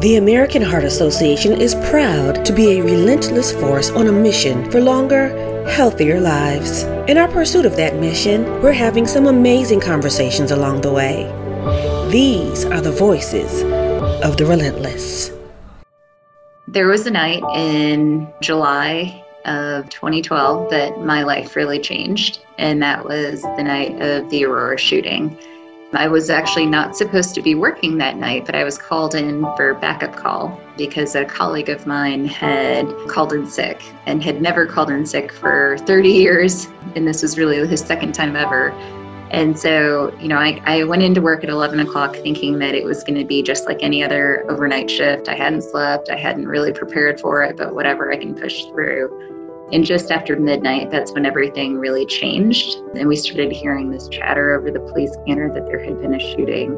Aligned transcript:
The 0.00 0.14
American 0.14 0.62
Heart 0.62 0.84
Association 0.84 1.60
is 1.60 1.74
proud 1.90 2.44
to 2.44 2.52
be 2.52 2.78
a 2.78 2.82
relentless 2.84 3.50
force 3.50 3.90
on 3.90 4.06
a 4.06 4.12
mission 4.12 4.70
for 4.70 4.80
longer, 4.80 5.66
healthier 5.68 6.20
lives. 6.20 6.84
In 7.08 7.18
our 7.18 7.26
pursuit 7.26 7.66
of 7.66 7.74
that 7.74 7.96
mission, 7.96 8.44
we're 8.62 8.70
having 8.70 9.08
some 9.08 9.26
amazing 9.26 9.80
conversations 9.80 10.52
along 10.52 10.82
the 10.82 10.92
way. 10.92 11.24
These 12.12 12.64
are 12.64 12.80
the 12.80 12.92
voices 12.92 13.64
of 14.22 14.36
the 14.36 14.46
relentless. 14.46 15.32
There 16.68 16.86
was 16.86 17.04
a 17.06 17.10
night 17.10 17.42
in 17.56 18.32
July 18.40 19.24
of 19.46 19.88
2012 19.88 20.70
that 20.70 21.00
my 21.00 21.24
life 21.24 21.56
really 21.56 21.80
changed, 21.80 22.38
and 22.56 22.80
that 22.82 23.04
was 23.04 23.42
the 23.42 23.64
night 23.64 24.00
of 24.00 24.30
the 24.30 24.44
Aurora 24.44 24.78
shooting. 24.78 25.36
I 25.94 26.06
was 26.06 26.28
actually 26.28 26.66
not 26.66 26.96
supposed 26.96 27.34
to 27.34 27.40
be 27.40 27.54
working 27.54 27.96
that 27.96 28.18
night, 28.18 28.44
but 28.44 28.54
I 28.54 28.62
was 28.62 28.76
called 28.76 29.14
in 29.14 29.40
for 29.56 29.72
backup 29.74 30.14
call 30.14 30.60
because 30.76 31.14
a 31.14 31.24
colleague 31.24 31.70
of 31.70 31.86
mine 31.86 32.26
had 32.26 32.86
called 33.08 33.32
in 33.32 33.46
sick 33.46 33.82
and 34.04 34.22
had 34.22 34.42
never 34.42 34.66
called 34.66 34.90
in 34.90 35.06
sick 35.06 35.32
for 35.32 35.78
30 35.86 36.10
years. 36.10 36.68
And 36.94 37.08
this 37.08 37.22
was 37.22 37.38
really 37.38 37.66
his 37.66 37.80
second 37.80 38.12
time 38.12 38.36
ever. 38.36 38.70
And 39.30 39.58
so, 39.58 40.14
you 40.20 40.28
know, 40.28 40.36
I, 40.36 40.60
I 40.66 40.84
went 40.84 41.02
into 41.02 41.22
work 41.22 41.42
at 41.42 41.48
11 41.48 41.80
o'clock 41.80 42.16
thinking 42.16 42.58
that 42.58 42.74
it 42.74 42.84
was 42.84 43.02
going 43.02 43.18
to 43.18 43.24
be 43.24 43.42
just 43.42 43.64
like 43.64 43.78
any 43.82 44.02
other 44.04 44.44
overnight 44.50 44.90
shift. 44.90 45.28
I 45.28 45.36
hadn't 45.36 45.62
slept, 45.62 46.10
I 46.10 46.16
hadn't 46.16 46.48
really 46.48 46.72
prepared 46.72 47.18
for 47.18 47.42
it, 47.42 47.56
but 47.56 47.74
whatever, 47.74 48.12
I 48.12 48.18
can 48.18 48.34
push 48.34 48.64
through. 48.66 49.37
And 49.70 49.84
just 49.84 50.10
after 50.10 50.34
midnight, 50.36 50.90
that's 50.90 51.12
when 51.12 51.26
everything 51.26 51.76
really 51.76 52.06
changed. 52.06 52.78
And 52.94 53.06
we 53.06 53.16
started 53.16 53.52
hearing 53.52 53.90
this 53.90 54.08
chatter 54.08 54.54
over 54.54 54.70
the 54.70 54.80
police 54.80 55.12
scanner 55.12 55.52
that 55.52 55.66
there 55.66 55.78
had 55.78 56.00
been 56.00 56.14
a 56.14 56.20
shooting. 56.20 56.72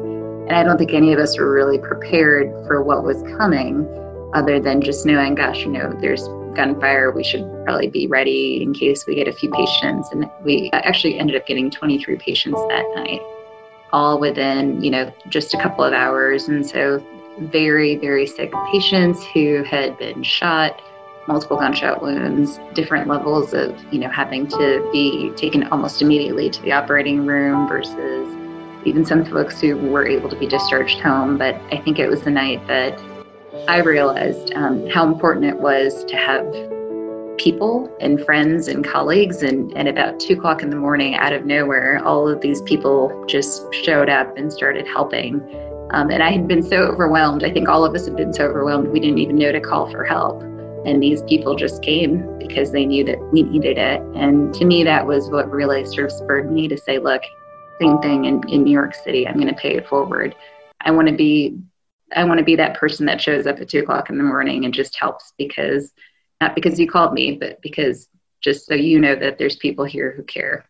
And 0.47 0.53
I 0.53 0.63
don't 0.63 0.77
think 0.77 0.93
any 0.93 1.13
of 1.13 1.19
us 1.19 1.37
were 1.39 1.51
really 1.51 1.77
prepared 1.77 2.49
for 2.67 2.83
what 2.83 3.05
was 3.05 3.23
coming, 3.37 3.87
other 4.33 4.59
than 4.59 4.81
just 4.81 5.05
knowing, 5.05 5.35
gosh, 5.35 5.59
you 5.59 5.69
know, 5.69 5.93
there's 6.01 6.27
gunfire. 6.53 7.11
We 7.11 7.23
should 7.23 7.45
probably 7.63 7.87
be 7.87 8.07
ready 8.07 8.61
in 8.61 8.73
case 8.73 9.05
we 9.05 9.15
get 9.15 9.27
a 9.27 9.33
few 9.33 9.49
patients. 9.51 10.09
And 10.11 10.29
we 10.43 10.69
actually 10.73 11.17
ended 11.17 11.37
up 11.37 11.45
getting 11.45 11.71
23 11.71 12.17
patients 12.17 12.59
that 12.67 12.85
night, 12.95 13.21
all 13.93 14.19
within, 14.19 14.83
you 14.83 14.91
know, 14.91 15.13
just 15.29 15.53
a 15.53 15.57
couple 15.57 15.85
of 15.85 15.93
hours. 15.93 16.49
And 16.49 16.65
so 16.65 17.01
very, 17.39 17.95
very 17.95 18.27
sick 18.27 18.51
patients 18.69 19.23
who 19.33 19.63
had 19.63 19.97
been 19.97 20.23
shot 20.23 20.81
multiple 21.27 21.57
gunshot 21.57 22.01
wounds, 22.01 22.59
different 22.73 23.07
levels 23.07 23.53
of, 23.53 23.77
you 23.93 23.99
know, 23.99 24.09
having 24.09 24.47
to 24.47 24.87
be 24.91 25.31
taken 25.35 25.63
almost 25.65 26.01
immediately 26.01 26.49
to 26.49 26.61
the 26.61 26.71
operating 26.71 27.25
room 27.25 27.67
versus 27.67 28.37
even 28.85 29.05
some 29.05 29.23
folks 29.25 29.61
who 29.61 29.77
were 29.77 30.07
able 30.07 30.29
to 30.29 30.35
be 30.35 30.47
discharged 30.47 30.99
home. 30.99 31.37
But 31.37 31.55
I 31.71 31.77
think 31.77 31.99
it 31.99 32.09
was 32.09 32.23
the 32.23 32.31
night 32.31 32.65
that 32.67 32.99
I 33.67 33.79
realized 33.79 34.53
um, 34.55 34.87
how 34.89 35.05
important 35.07 35.45
it 35.45 35.59
was 35.59 36.03
to 36.05 36.15
have 36.15 36.45
people 37.37 37.95
and 37.99 38.23
friends 38.25 38.67
and 38.67 38.83
colleagues. 38.83 39.43
And, 39.43 39.75
and 39.77 39.87
about 39.87 40.19
two 40.19 40.33
o'clock 40.33 40.63
in 40.63 40.69
the 40.69 40.75
morning, 40.75 41.15
out 41.15 41.33
of 41.33 41.45
nowhere, 41.45 42.03
all 42.03 42.27
of 42.27 42.41
these 42.41 42.61
people 42.63 43.25
just 43.27 43.63
showed 43.73 44.09
up 44.09 44.35
and 44.37 44.51
started 44.51 44.87
helping. 44.87 45.39
Um, 45.91 46.09
and 46.09 46.23
I 46.23 46.31
had 46.31 46.47
been 46.47 46.63
so 46.63 46.77
overwhelmed. 46.77 47.43
I 47.43 47.51
think 47.51 47.67
all 47.67 47.83
of 47.83 47.93
us 47.93 48.05
had 48.05 48.15
been 48.15 48.33
so 48.33 48.45
overwhelmed, 48.45 48.87
we 48.87 48.99
didn't 48.99 49.19
even 49.19 49.35
know 49.35 49.51
to 49.51 49.59
call 49.59 49.91
for 49.91 50.03
help. 50.03 50.41
And 50.85 51.01
these 51.01 51.21
people 51.23 51.55
just 51.55 51.81
came 51.83 52.37
because 52.39 52.71
they 52.71 52.85
knew 52.85 53.03
that 53.05 53.21
we 53.31 53.43
needed 53.43 53.77
it. 53.77 54.01
And 54.15 54.53
to 54.55 54.65
me, 54.65 54.83
that 54.83 55.05
was 55.05 55.29
what 55.29 55.49
really 55.51 55.85
sort 55.85 56.05
of 56.05 56.11
spurred 56.11 56.51
me 56.51 56.67
to 56.67 56.77
say, 56.77 56.97
look, 56.97 57.21
same 57.79 57.99
thing 57.99 58.25
in, 58.25 58.47
in 58.49 58.63
New 58.63 58.71
York 58.71 58.93
City. 58.95 59.27
I'm 59.27 59.35
going 59.35 59.47
to 59.47 59.53
pay 59.53 59.75
it 59.75 59.87
forward. 59.87 60.35
I 60.81 60.91
want 60.91 61.07
to 61.07 61.15
be 61.15 61.57
I 62.13 62.25
want 62.25 62.39
to 62.39 62.45
be 62.45 62.57
that 62.57 62.77
person 62.77 63.05
that 63.05 63.21
shows 63.21 63.47
up 63.47 63.59
at 63.59 63.69
two 63.69 63.79
o'clock 63.79 64.09
in 64.09 64.17
the 64.17 64.23
morning 64.23 64.65
and 64.65 64.73
just 64.73 64.97
helps 64.97 65.33
because 65.37 65.93
not 66.41 66.55
because 66.55 66.79
you 66.79 66.89
called 66.89 67.13
me, 67.13 67.37
but 67.37 67.61
because 67.61 68.09
just 68.41 68.65
so 68.65 68.73
you 68.73 68.99
know 68.99 69.15
that 69.15 69.37
there's 69.37 69.55
people 69.55 69.85
here 69.85 70.11
who 70.11 70.23
care. 70.23 70.65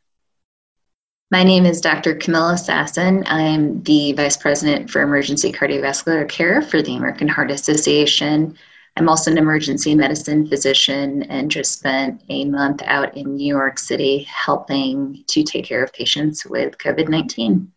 My 1.31 1.43
name 1.43 1.65
is 1.65 1.79
Dr. 1.79 2.13
Comilla 2.13 2.55
Sasson. 2.55 3.23
I'm 3.25 3.81
the 3.83 4.11
Vice 4.13 4.35
President 4.35 4.89
for 4.89 5.01
Emergency 5.01 5.51
Cardiovascular 5.51 6.27
Care 6.27 6.61
for 6.61 6.81
the 6.81 6.97
American 6.97 7.29
Heart 7.29 7.51
Association. 7.51 8.57
I'm 8.97 9.07
also 9.07 9.31
an 9.31 9.37
emergency 9.37 9.95
medicine 9.95 10.47
physician 10.47 11.23
and 11.23 11.49
just 11.49 11.79
spent 11.79 12.21
a 12.29 12.45
month 12.45 12.81
out 12.85 13.15
in 13.15 13.35
New 13.35 13.47
York 13.47 13.79
City 13.79 14.23
helping 14.23 15.23
to 15.27 15.43
take 15.43 15.65
care 15.65 15.83
of 15.83 15.93
patients 15.93 16.45
with 16.45 16.77
COVID 16.77 17.07
19. 17.07 17.71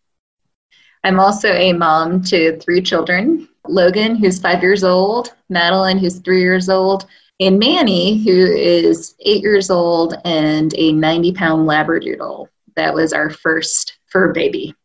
I'm 1.03 1.19
also 1.19 1.51
a 1.53 1.71
mom 1.73 2.23
to 2.23 2.57
three 2.59 2.81
children 2.81 3.47
Logan, 3.67 4.15
who's 4.15 4.39
five 4.39 4.61
years 4.61 4.83
old, 4.83 5.33
Madeline, 5.49 5.97
who's 5.97 6.19
three 6.19 6.41
years 6.41 6.69
old, 6.69 7.07
and 7.39 7.59
Manny, 7.59 8.23
who 8.23 8.31
is 8.31 9.15
eight 9.21 9.41
years 9.41 9.69
old 9.69 10.15
and 10.23 10.73
a 10.77 10.91
90 10.91 11.33
pound 11.33 11.67
Labradoodle. 11.67 12.47
That 12.75 12.93
was 12.93 13.13
our 13.13 13.29
first 13.29 13.97
fur 14.07 14.31
baby. 14.33 14.75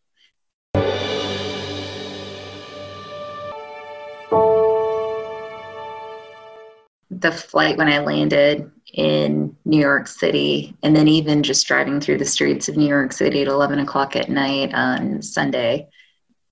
The 7.21 7.33
flight 7.33 7.77
when 7.77 7.89
I 7.89 7.99
landed 8.01 8.71
in 8.93 9.57
New 9.65 9.79
York 9.79 10.09
City, 10.09 10.77
and 10.83 10.97
then 10.97 11.07
even 11.07 11.43
just 11.43 11.67
driving 11.67 12.01
through 12.01 12.19
the 12.19 12.25
streets 12.25 12.69
of 12.69 12.77
New 12.77 12.89
York 12.89 13.13
City 13.13 13.43
at 13.43 13.49
11 13.49 13.79
o'clock 13.79 14.17
at 14.17 14.29
night 14.29 14.75
on 14.75 15.23
Sunday 15.23 15.89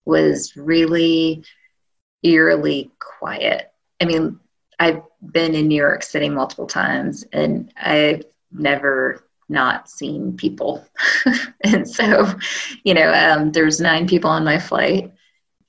was 0.05 0.57
really 0.57 1.45
eerily 2.23 2.91
quiet. 2.99 3.73
I 4.01 4.05
mean, 4.05 4.39
I've 4.79 5.03
been 5.33 5.55
in 5.55 5.69
New 5.69 5.77
York 5.77 6.03
City 6.03 6.29
multiple 6.29 6.67
times, 6.67 7.25
and 7.33 7.73
I've 7.77 8.25
never 8.53 9.25
not 9.49 9.89
seen 9.89 10.37
people. 10.37 10.87
and 11.65 11.89
so, 11.89 12.33
you 12.85 12.95
know, 12.95 13.13
um, 13.13 13.53
there's 13.53 13.81
nine 13.81 14.07
people 14.07 14.31
on 14.31 14.45
my 14.45 14.59
flight 14.59 15.13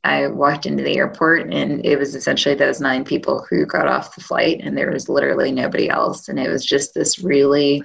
I 0.03 0.27
walked 0.27 0.65
into 0.65 0.83
the 0.83 0.95
airport 0.95 1.51
and 1.53 1.85
it 1.85 1.97
was 1.97 2.15
essentially 2.15 2.55
those 2.55 2.79
nine 2.79 3.03
people 3.03 3.45
who 3.49 3.65
got 3.65 3.87
off 3.87 4.15
the 4.15 4.21
flight 4.21 4.61
and 4.63 4.77
there 4.77 4.91
was 4.91 5.09
literally 5.09 5.51
nobody 5.51 5.89
else. 5.89 6.29
And 6.29 6.39
it 6.39 6.49
was 6.49 6.65
just 6.65 6.93
this 6.93 7.19
really 7.19 7.83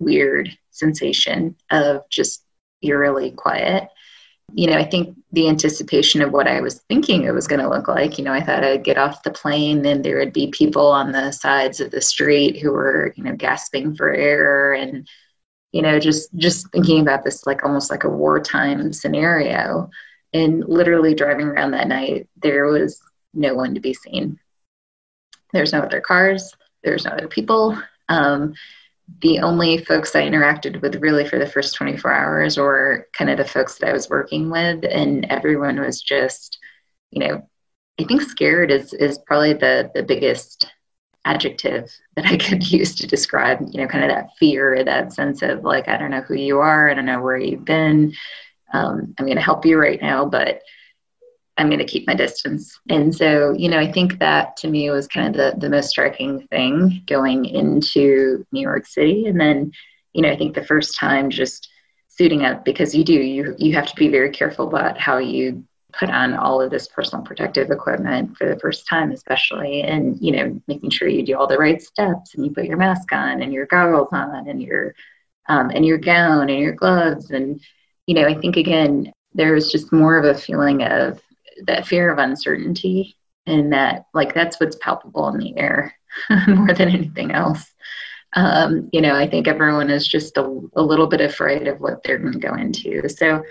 weird 0.00 0.50
sensation 0.70 1.54
of 1.70 2.08
just 2.10 2.44
eerily 2.82 3.30
quiet. 3.30 3.88
You 4.54 4.66
know, 4.66 4.76
I 4.76 4.84
think 4.84 5.16
the 5.30 5.48
anticipation 5.48 6.20
of 6.20 6.32
what 6.32 6.48
I 6.48 6.60
was 6.60 6.80
thinking 6.88 7.22
it 7.22 7.30
was 7.30 7.46
going 7.46 7.60
to 7.60 7.68
look 7.68 7.86
like, 7.86 8.18
you 8.18 8.24
know, 8.24 8.32
I 8.32 8.42
thought 8.42 8.64
I'd 8.64 8.84
get 8.84 8.98
off 8.98 9.22
the 9.22 9.30
plane 9.30 9.86
and 9.86 10.04
there 10.04 10.18
would 10.18 10.32
be 10.32 10.48
people 10.48 10.88
on 10.88 11.12
the 11.12 11.30
sides 11.30 11.80
of 11.80 11.92
the 11.92 12.02
street 12.02 12.58
who 12.58 12.72
were, 12.72 13.14
you 13.16 13.22
know, 13.22 13.36
gasping 13.36 13.94
for 13.94 14.10
air 14.10 14.74
and, 14.74 15.08
you 15.70 15.80
know, 15.80 16.00
just 16.00 16.34
just 16.34 16.70
thinking 16.72 17.00
about 17.00 17.22
this 17.24 17.46
like 17.46 17.64
almost 17.64 17.90
like 17.90 18.04
a 18.04 18.10
wartime 18.10 18.92
scenario 18.92 19.88
and 20.32 20.66
literally 20.66 21.14
driving 21.14 21.46
around 21.46 21.72
that 21.72 21.88
night, 21.88 22.28
there 22.42 22.66
was 22.66 23.00
no 23.34 23.54
one 23.54 23.74
to 23.74 23.80
be 23.80 23.94
seen. 23.94 24.38
There's 25.52 25.72
no 25.72 25.80
other 25.80 26.00
cars, 26.00 26.54
there's 26.82 27.04
no 27.04 27.12
other 27.12 27.28
people. 27.28 27.80
Um, 28.08 28.54
the 29.20 29.40
only 29.40 29.78
folks 29.78 30.14
I 30.14 30.22
interacted 30.22 30.80
with 30.80 30.96
really 30.96 31.26
for 31.28 31.38
the 31.38 31.46
first 31.46 31.74
24 31.74 32.12
hours 32.12 32.56
were 32.56 33.08
kind 33.12 33.30
of 33.30 33.36
the 33.36 33.44
folks 33.44 33.78
that 33.78 33.88
I 33.88 33.92
was 33.92 34.08
working 34.08 34.50
with, 34.50 34.84
and 34.84 35.26
everyone 35.26 35.80
was 35.80 36.00
just, 36.00 36.58
you 37.10 37.26
know, 37.26 37.48
I 38.00 38.04
think 38.04 38.22
scared 38.22 38.70
is 38.70 38.94
is 38.94 39.18
probably 39.18 39.52
the 39.52 39.90
the 39.94 40.02
biggest 40.02 40.66
adjective 41.24 41.90
that 42.16 42.26
I 42.26 42.36
could 42.38 42.70
use 42.70 42.94
to 42.96 43.06
describe, 43.06 43.60
you 43.70 43.80
know, 43.80 43.88
kind 43.88 44.04
of 44.04 44.10
that 44.10 44.30
fear, 44.38 44.82
that 44.84 45.12
sense 45.12 45.42
of 45.42 45.64
like, 45.64 45.88
I 45.88 45.96
don't 45.96 46.10
know 46.10 46.22
who 46.22 46.34
you 46.34 46.58
are, 46.60 46.90
I 46.90 46.94
don't 46.94 47.06
know 47.06 47.22
where 47.22 47.36
you've 47.36 47.64
been, 47.64 48.12
um, 48.72 49.14
I'm 49.18 49.26
going 49.26 49.36
to 49.36 49.42
help 49.42 49.64
you 49.66 49.78
right 49.78 50.00
now, 50.00 50.24
but 50.24 50.62
I'm 51.58 51.68
going 51.68 51.78
to 51.80 51.84
keep 51.84 52.06
my 52.06 52.14
distance. 52.14 52.78
And 52.88 53.14
so, 53.14 53.52
you 53.52 53.68
know, 53.68 53.78
I 53.78 53.92
think 53.92 54.18
that 54.18 54.56
to 54.58 54.68
me 54.68 54.90
was 54.90 55.06
kind 55.06 55.28
of 55.28 55.34
the, 55.34 55.60
the 55.60 55.68
most 55.68 55.90
striking 55.90 56.46
thing 56.48 57.02
going 57.06 57.44
into 57.44 58.46
New 58.52 58.62
York 58.62 58.86
City. 58.86 59.26
And 59.26 59.38
then, 59.38 59.72
you 60.14 60.22
know, 60.22 60.30
I 60.30 60.36
think 60.36 60.54
the 60.54 60.64
first 60.64 60.98
time 60.98 61.28
just 61.28 61.68
suiting 62.08 62.44
up 62.44 62.64
because 62.64 62.94
you 62.94 63.04
do, 63.04 63.12
you, 63.12 63.54
you 63.58 63.74
have 63.74 63.86
to 63.86 63.96
be 63.96 64.08
very 64.08 64.30
careful 64.30 64.66
about 64.66 64.98
how 64.98 65.18
you 65.18 65.62
put 65.92 66.08
on 66.08 66.32
all 66.32 66.62
of 66.62 66.70
this 66.70 66.88
personal 66.88 67.22
protective 67.22 67.70
equipment 67.70 68.36
for 68.38 68.48
the 68.48 68.58
first 68.58 68.88
time, 68.88 69.12
especially, 69.12 69.82
and, 69.82 70.18
you 70.22 70.32
know, 70.32 70.60
making 70.66 70.88
sure 70.88 71.06
you 71.06 71.22
do 71.22 71.36
all 71.36 71.46
the 71.46 71.58
right 71.58 71.82
steps 71.82 72.34
and 72.34 72.46
you 72.46 72.50
put 72.50 72.64
your 72.64 72.78
mask 72.78 73.12
on 73.12 73.42
and 73.42 73.52
your 73.52 73.66
goggles 73.66 74.08
on 74.12 74.48
and 74.48 74.62
your, 74.62 74.94
um, 75.50 75.68
and 75.68 75.84
your 75.84 75.98
gown 75.98 76.48
and 76.48 76.60
your 76.60 76.72
gloves 76.72 77.30
and, 77.30 77.60
you 78.06 78.14
know, 78.14 78.26
I 78.26 78.34
think 78.34 78.56
again, 78.56 79.12
there 79.34 79.54
was 79.54 79.70
just 79.70 79.92
more 79.92 80.18
of 80.18 80.24
a 80.24 80.38
feeling 80.38 80.82
of 80.82 81.20
that 81.66 81.86
fear 81.86 82.12
of 82.12 82.18
uncertainty 82.18 83.16
and 83.46 83.72
that 83.72 84.06
like 84.14 84.34
that's 84.34 84.58
what's 84.60 84.76
palpable 84.76 85.28
in 85.28 85.38
the 85.38 85.56
air 85.56 85.94
more 86.46 86.72
than 86.74 86.88
anything 86.88 87.32
else. 87.32 87.72
Um, 88.34 88.88
you 88.92 89.00
know, 89.00 89.14
I 89.14 89.28
think 89.28 89.46
everyone 89.46 89.90
is 89.90 90.08
just 90.08 90.36
a, 90.38 90.60
a 90.74 90.82
little 90.82 91.06
bit 91.06 91.20
afraid 91.20 91.68
of 91.68 91.80
what 91.80 92.02
they're 92.02 92.18
going 92.18 92.32
to 92.32 92.38
go 92.38 92.54
into. 92.54 93.08
So 93.08 93.42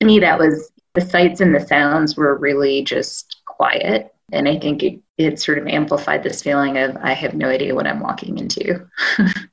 to 0.00 0.06
me, 0.06 0.20
that 0.20 0.38
was 0.38 0.70
the 0.94 1.00
sights 1.00 1.40
and 1.40 1.54
the 1.54 1.60
sounds 1.66 2.16
were 2.16 2.38
really 2.38 2.82
just 2.84 3.42
quiet. 3.46 4.14
And 4.32 4.48
I 4.48 4.58
think 4.58 4.82
it, 4.82 5.00
it 5.16 5.40
sort 5.40 5.58
of 5.58 5.66
amplified 5.66 6.22
this 6.22 6.42
feeling 6.42 6.78
of 6.78 6.96
I 6.98 7.14
have 7.14 7.34
no 7.34 7.48
idea 7.48 7.74
what 7.74 7.86
I'm 7.86 8.00
walking 8.00 8.38
into. 8.38 8.86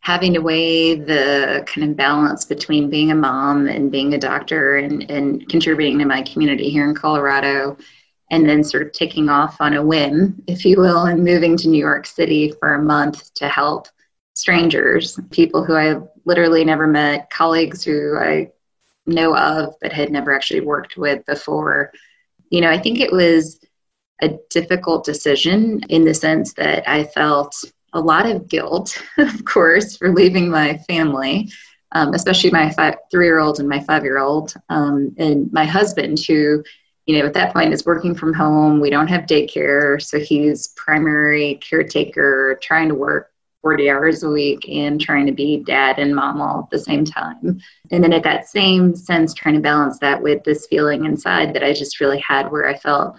having 0.00 0.32
to 0.32 0.40
weigh 0.40 0.94
the 0.94 1.62
kind 1.66 1.90
of 1.90 1.96
balance 1.96 2.44
between 2.44 2.90
being 2.90 3.10
a 3.10 3.14
mom 3.14 3.66
and 3.68 3.92
being 3.92 4.14
a 4.14 4.18
doctor 4.18 4.76
and, 4.76 5.10
and 5.10 5.48
contributing 5.48 5.98
to 5.98 6.06
my 6.06 6.22
community 6.22 6.70
here 6.70 6.88
in 6.88 6.94
Colorado, 6.94 7.76
and 8.30 8.48
then 8.48 8.64
sort 8.64 8.82
of 8.86 8.92
taking 8.92 9.28
off 9.28 9.60
on 9.60 9.74
a 9.74 9.82
whim, 9.82 10.42
if 10.46 10.64
you 10.64 10.78
will, 10.78 11.04
and 11.06 11.22
moving 11.22 11.56
to 11.56 11.68
New 11.68 11.78
York 11.78 12.06
City 12.06 12.52
for 12.58 12.74
a 12.74 12.82
month 12.82 13.32
to 13.34 13.48
help 13.48 13.88
strangers, 14.34 15.18
people 15.30 15.64
who 15.64 15.74
I 15.74 16.00
literally 16.24 16.64
never 16.64 16.86
met, 16.86 17.28
colleagues 17.30 17.84
who 17.84 18.16
I 18.16 18.52
know 19.06 19.36
of 19.36 19.74
but 19.82 19.92
had 19.92 20.10
never 20.10 20.34
actually 20.34 20.60
worked 20.60 20.96
with 20.96 21.26
before. 21.26 21.92
You 22.48 22.60
know, 22.60 22.70
I 22.70 22.78
think 22.78 23.00
it 23.00 23.12
was 23.12 23.60
a 24.22 24.38
difficult 24.48 25.04
decision 25.04 25.82
in 25.88 26.04
the 26.04 26.14
sense 26.14 26.54
that 26.54 26.88
I 26.88 27.04
felt 27.04 27.64
a 27.92 28.00
lot 28.00 28.26
of 28.26 28.48
guilt, 28.48 29.00
of 29.18 29.44
course, 29.44 29.96
for 29.96 30.12
leaving 30.12 30.48
my 30.50 30.78
family, 30.88 31.50
um, 31.92 32.14
especially 32.14 32.50
my 32.50 32.70
three-year-old 33.10 33.60
and 33.60 33.68
my 33.68 33.80
five-year-old, 33.80 34.54
um, 34.68 35.14
and 35.18 35.52
my 35.52 35.64
husband, 35.64 36.18
who, 36.20 36.62
you 37.06 37.18
know, 37.18 37.26
at 37.26 37.34
that 37.34 37.52
point 37.52 37.72
is 37.72 37.86
working 37.86 38.14
from 38.14 38.32
home. 38.32 38.80
We 38.80 38.90
don't 38.90 39.08
have 39.08 39.22
daycare, 39.22 40.00
so 40.00 40.18
he's 40.18 40.68
primary 40.76 41.56
caretaker, 41.56 42.58
trying 42.62 42.88
to 42.88 42.94
work 42.94 43.30
40 43.62 43.90
hours 43.90 44.22
a 44.22 44.30
week 44.30 44.68
and 44.68 45.00
trying 45.00 45.26
to 45.26 45.32
be 45.32 45.62
dad 45.64 45.98
and 45.98 46.14
mom 46.14 46.40
all 46.40 46.60
at 46.60 46.70
the 46.70 46.78
same 46.78 47.04
time. 47.04 47.60
And 47.90 48.02
then 48.02 48.12
at 48.12 48.22
that 48.22 48.48
same 48.48 48.94
sense, 48.94 49.34
trying 49.34 49.56
to 49.56 49.60
balance 49.60 49.98
that 49.98 50.22
with 50.22 50.42
this 50.44 50.66
feeling 50.68 51.04
inside 51.04 51.52
that 51.54 51.64
I 51.64 51.74
just 51.74 52.00
really 52.00 52.22
had 52.26 52.50
where 52.50 52.68
I 52.68 52.76
felt 52.76 53.16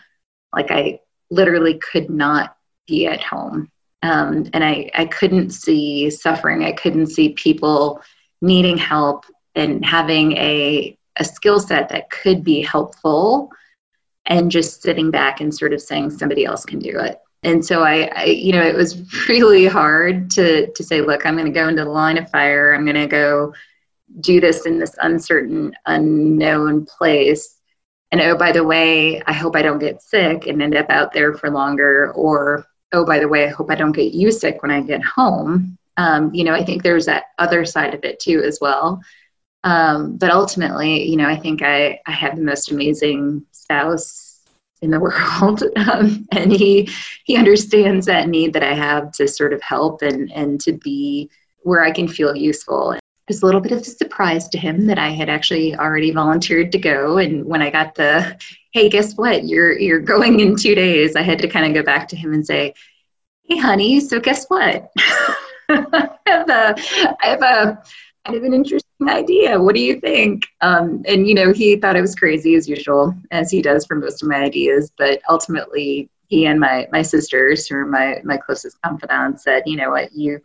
like 0.54 0.72
I 0.72 1.00
literally 1.30 1.80
could 1.80 2.10
not 2.10 2.58
be 2.88 3.06
at 3.06 3.22
home 3.22 3.70
um, 4.04 4.50
and 4.54 4.64
I, 4.64 4.90
I 4.96 5.06
couldn't 5.06 5.52
see 5.52 6.10
suffering. 6.10 6.64
I 6.64 6.72
couldn't 6.72 7.08
see 7.08 7.30
people 7.30 8.02
needing 8.42 8.78
help 8.78 9.26
and 9.56 9.86
having 9.86 10.34
a, 10.34 10.98
a 11.18 11.24
skill 11.24 11.60
set 11.60 11.90
that 11.90 12.10
could 12.10 12.44
be 12.44 12.62
helpful 12.62 13.52
and 14.26 14.52
just 14.52 14.82
sitting 14.82 15.12
back 15.12 15.42
and 15.42 15.54
sort 15.54 15.74
of 15.74 15.82
saying 15.82 16.10
somebody 16.10 16.46
else 16.46 16.66
can 16.66 16.80
do 16.80 17.00
it. 17.00 17.20
And 17.44 17.66
so 17.66 17.84
I, 17.84 18.10
I 18.16 18.24
you 18.26 18.54
know, 18.54 18.62
it 18.62 18.76
was 18.76 19.28
really 19.30 19.66
hard 19.66 20.32
to, 20.32 20.72
to 20.72 20.84
say, 20.84 21.02
look, 21.02 21.26
I'm 21.26 21.36
going 21.36 21.52
to 21.52 21.52
go 21.52 21.68
into 21.68 21.84
the 21.84 21.90
line 21.90 22.18
of 22.18 22.30
fire. 22.30 22.74
I'm 22.74 22.86
going 22.86 22.96
to 22.96 23.08
go 23.08 23.54
do 24.20 24.42
this 24.42 24.66
in 24.66 24.80
this 24.80 24.96
uncertain, 25.02 25.74
unknown 25.86 26.86
place. 26.86 27.58
And 28.12 28.20
oh, 28.22 28.36
by 28.36 28.52
the 28.52 28.64
way, 28.64 29.22
I 29.22 29.34
hope 29.34 29.56
I 29.56 29.62
don't 29.62 29.80
get 29.80 30.02
sick 30.02 30.48
and 30.48 30.62
end 30.62 30.76
up 30.76 30.90
out 30.90 31.14
there 31.14 31.34
for 31.34 31.50
longer 31.50 32.12
or 32.14 32.66
oh, 32.94 33.06
by 33.06 33.20
the 33.20 33.28
way, 33.28 33.46
I 33.46 33.50
hope 33.50 33.72
I 33.72 33.76
don't 33.76 33.92
get 33.92 34.14
you 34.14 34.32
sick 34.32 34.62
when 34.62 34.72
I 34.72 34.82
get 34.82 35.04
home. 35.04 35.78
Um, 35.98 36.34
you 36.34 36.44
know, 36.44 36.54
I 36.54 36.64
think 36.64 36.84
there's 36.84 37.06
that 37.06 37.26
other 37.38 37.66
side 37.66 37.94
of 37.94 38.04
it 38.04 38.20
too 38.20 38.42
as 38.44 38.60
well. 38.62 39.02
Um, 39.64 40.18
but 40.18 40.32
ultimately, 40.32 41.08
you 41.08 41.18
know, 41.18 41.28
I 41.28 41.36
think 41.36 41.62
I, 41.62 42.00
I 42.08 42.12
have 42.12 42.36
the 42.36 42.44
most 42.44 42.72
amazing 42.72 43.46
spouse 43.52 44.42
in 44.82 44.90
the 44.90 45.00
world. 45.40 45.64
Um, 45.76 46.28
and 46.32 46.52
he 46.52 46.90
he 47.26 47.38
understands 47.38 48.06
that 48.06 48.30
need 48.30 48.54
that 48.54 48.64
I 48.64 48.74
have 48.74 49.12
to 49.14 49.28
sort 49.28 49.54
of 49.54 49.62
help 49.62 50.02
and 50.02 50.32
and 50.32 50.60
to 50.62 50.74
be 50.74 51.30
where 51.64 51.84
I 51.84 51.92
can 51.92 52.08
feel 52.08 52.36
useful. 52.36 52.94
It 52.94 53.02
was 53.28 53.44
a 53.44 53.46
little 53.46 53.62
bit 53.62 53.72
of 53.72 53.80
a 53.80 53.84
surprise 53.84 54.50
to 54.50 54.58
him 54.58 54.88
that 54.88 54.98
I 54.98 55.10
had 55.10 55.30
actually 55.30 55.76
already 55.76 56.12
volunteered 56.12 56.72
to 56.72 56.80
go. 56.80 57.18
And 57.18 57.46
when 57.46 57.62
I 57.62 57.70
got 57.70 57.96
the 57.96 58.38
hey, 58.72 58.90
guess 58.90 59.16
what? 59.16 59.46
You're 59.46 59.78
you're 59.78 60.00
going 60.00 60.40
in 60.40 60.56
two 60.56 60.76
days. 60.76 61.16
I 61.16 61.22
had 61.22 61.40
to 61.40 61.48
kind 61.48 61.66
of 61.66 61.74
go 61.74 61.86
back 61.86 62.08
to 62.10 62.16
him 62.16 62.34
and 62.34 62.46
say, 62.46 62.74
hey, 63.44 63.58
honey, 63.58 64.00
so 64.00 64.20
guess 64.20 64.46
what? 64.48 64.92
I 65.70 66.10
have 66.28 66.50
a 66.50 66.76
I 67.22 67.28
have 67.28 67.42
a 67.42 67.84
kind 68.26 68.38
of 68.38 68.44
an 68.44 68.54
interesting 68.54 69.10
idea. 69.10 69.60
What 69.60 69.76
do 69.76 69.82
you 69.82 70.00
think? 70.00 70.46
Um, 70.62 71.04
and 71.08 71.28
you 71.28 71.34
know, 71.34 71.54
he 71.54 71.76
thought 71.76 71.96
it 71.96 72.02
was 72.02 72.16
crazy 72.16 72.56
as 72.56 72.68
usual, 72.68 73.14
as 73.32 73.52
he 73.52 73.62
does 73.62 73.86
for 73.86 73.96
most 73.96 74.22
of 74.22 74.30
my 74.30 74.38
ideas. 74.44 74.92
But 74.98 75.22
ultimately, 75.30 76.10
he 76.28 76.46
and 76.46 76.60
my 76.60 76.88
my 76.92 77.02
sisters, 77.02 77.68
who 77.68 77.76
are 77.78 77.86
my 77.86 78.22
my 78.24 78.38
closest 78.38 78.82
confidants, 78.82 79.44
said, 79.44 79.64
you 79.66 79.78
know 79.78 79.92
what, 79.92 80.14
you 80.14 80.42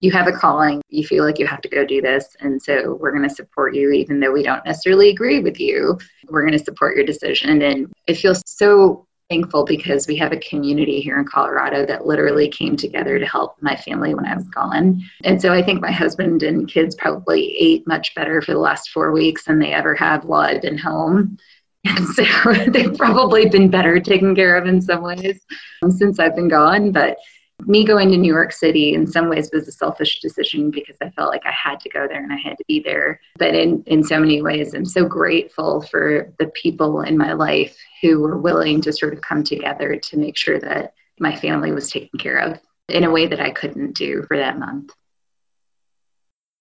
you 0.00 0.12
have 0.12 0.28
a 0.28 0.32
calling, 0.32 0.80
you 0.88 1.04
feel 1.04 1.24
like 1.24 1.38
you 1.38 1.46
have 1.46 1.60
to 1.62 1.68
go 1.68 1.84
do 1.84 2.00
this, 2.00 2.36
and 2.40 2.60
so 2.60 2.96
we're 3.00 3.10
going 3.10 3.28
to 3.28 3.34
support 3.34 3.74
you, 3.74 3.90
even 3.90 4.20
though 4.20 4.32
we 4.32 4.42
don't 4.42 4.64
necessarily 4.64 5.10
agree 5.10 5.40
with 5.40 5.58
you. 5.58 5.98
We're 6.28 6.42
going 6.42 6.58
to 6.58 6.64
support 6.64 6.96
your 6.96 7.04
decision. 7.04 7.62
And 7.62 7.92
it 8.06 8.14
feels 8.14 8.42
so 8.46 9.06
thankful 9.28 9.64
because 9.64 10.06
we 10.06 10.16
have 10.16 10.32
a 10.32 10.38
community 10.38 11.00
here 11.00 11.18
in 11.18 11.24
Colorado 11.26 11.84
that 11.86 12.06
literally 12.06 12.48
came 12.48 12.76
together 12.76 13.18
to 13.18 13.26
help 13.26 13.56
my 13.60 13.76
family 13.76 14.14
when 14.14 14.24
I 14.24 14.34
was 14.34 14.48
gone. 14.48 15.02
And 15.24 15.40
so 15.40 15.52
I 15.52 15.62
think 15.62 15.82
my 15.82 15.92
husband 15.92 16.42
and 16.42 16.68
kids 16.68 16.94
probably 16.94 17.54
ate 17.58 17.86
much 17.86 18.14
better 18.14 18.40
for 18.40 18.52
the 18.52 18.58
last 18.58 18.90
four 18.90 19.12
weeks 19.12 19.44
than 19.44 19.58
they 19.58 19.72
ever 19.72 19.94
have 19.94 20.24
while 20.24 20.40
I've 20.42 20.62
been 20.62 20.78
home. 20.78 21.38
And 21.84 22.08
so 22.08 22.24
they've 22.68 22.98
probably 22.98 23.48
been 23.48 23.70
better 23.70 24.00
taken 24.00 24.34
care 24.34 24.56
of 24.56 24.66
in 24.66 24.82
some 24.82 25.00
ways 25.00 25.40
since 25.88 26.18
I've 26.18 26.34
been 26.34 26.48
gone. 26.48 26.90
But 26.90 27.18
me 27.66 27.84
going 27.84 28.10
to 28.10 28.16
New 28.16 28.32
York 28.32 28.52
City 28.52 28.94
in 28.94 29.06
some 29.06 29.28
ways 29.28 29.50
was 29.52 29.68
a 29.68 29.72
selfish 29.72 30.20
decision 30.20 30.70
because 30.70 30.96
I 31.02 31.10
felt 31.10 31.30
like 31.30 31.44
I 31.44 31.52
had 31.52 31.80
to 31.80 31.88
go 31.88 32.06
there 32.06 32.22
and 32.22 32.32
I 32.32 32.36
had 32.36 32.56
to 32.58 32.64
be 32.68 32.80
there. 32.80 33.20
But 33.36 33.54
in, 33.54 33.82
in 33.86 34.02
so 34.02 34.20
many 34.20 34.42
ways, 34.42 34.74
I'm 34.74 34.84
so 34.84 35.04
grateful 35.06 35.82
for 35.82 36.32
the 36.38 36.46
people 36.48 37.02
in 37.02 37.18
my 37.18 37.32
life 37.32 37.76
who 38.00 38.20
were 38.20 38.38
willing 38.38 38.80
to 38.82 38.92
sort 38.92 39.12
of 39.12 39.20
come 39.20 39.42
together 39.42 39.96
to 39.96 40.16
make 40.16 40.36
sure 40.36 40.60
that 40.60 40.94
my 41.18 41.34
family 41.34 41.72
was 41.72 41.90
taken 41.90 42.18
care 42.18 42.38
of 42.38 42.60
in 42.88 43.04
a 43.04 43.10
way 43.10 43.26
that 43.26 43.40
I 43.40 43.50
couldn't 43.50 43.92
do 43.92 44.22
for 44.28 44.36
that 44.36 44.58
month. 44.58 44.92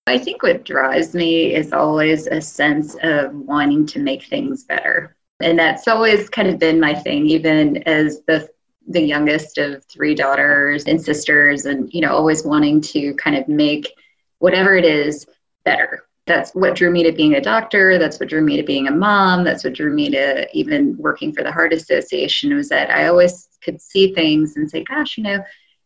I 0.07 0.17
think 0.17 0.41
what 0.41 0.63
drives 0.63 1.13
me 1.13 1.53
is 1.53 1.73
always 1.73 2.27
a 2.27 2.41
sense 2.41 2.95
of 3.03 3.33
wanting 3.33 3.85
to 3.88 3.99
make 3.99 4.23
things 4.23 4.63
better. 4.63 5.15
And 5.41 5.59
that's 5.59 5.88
always 5.88 6.29
kind 6.29 6.47
of 6.47 6.59
been 6.59 6.79
my 6.79 6.95
thing, 6.95 7.27
even 7.27 7.83
as 7.83 8.21
the 8.25 8.49
the 8.88 9.01
youngest 9.01 9.57
of 9.57 9.84
three 9.86 10.16
daughters 10.16 10.86
and 10.86 11.01
sisters 11.01 11.66
and 11.66 11.92
you 11.94 12.01
know 12.01 12.12
always 12.12 12.44
wanting 12.45 12.81
to 12.81 13.13
kind 13.16 13.36
of 13.36 13.48
make 13.48 13.92
whatever 14.39 14.75
it 14.75 14.86
is 14.86 15.25
better. 15.63 16.04
That's 16.25 16.51
what 16.51 16.75
drew 16.75 16.92
me 16.92 17.04
to 17.04 17.12
being 17.12 17.36
a 17.36 17.42
doctor. 17.42 17.98
That's 17.98 18.19
what 18.19 18.30
drew 18.30 18.42
me 18.42 18.57
to 18.57 18.64
being 18.64 18.88
a 18.88 18.92
mom. 18.92 19.44
That's 19.44 19.64
what 19.64 19.73
drew 19.73 19.94
me 19.94 20.09
to 20.09 20.47
even 20.57 20.97
working 20.97 21.33
for 21.33 21.44
the 21.44 21.52
heart 21.52 21.73
association 21.73 22.56
was 22.56 22.69
that 22.69 22.90
i 22.90 23.07
always 23.07 23.47
could 23.64 23.81
see 23.81 24.14
things 24.14 24.56
and 24.56 24.69
say 24.69 24.83
gosh 24.83 25.18
you 25.18 25.23
know 25.23 25.44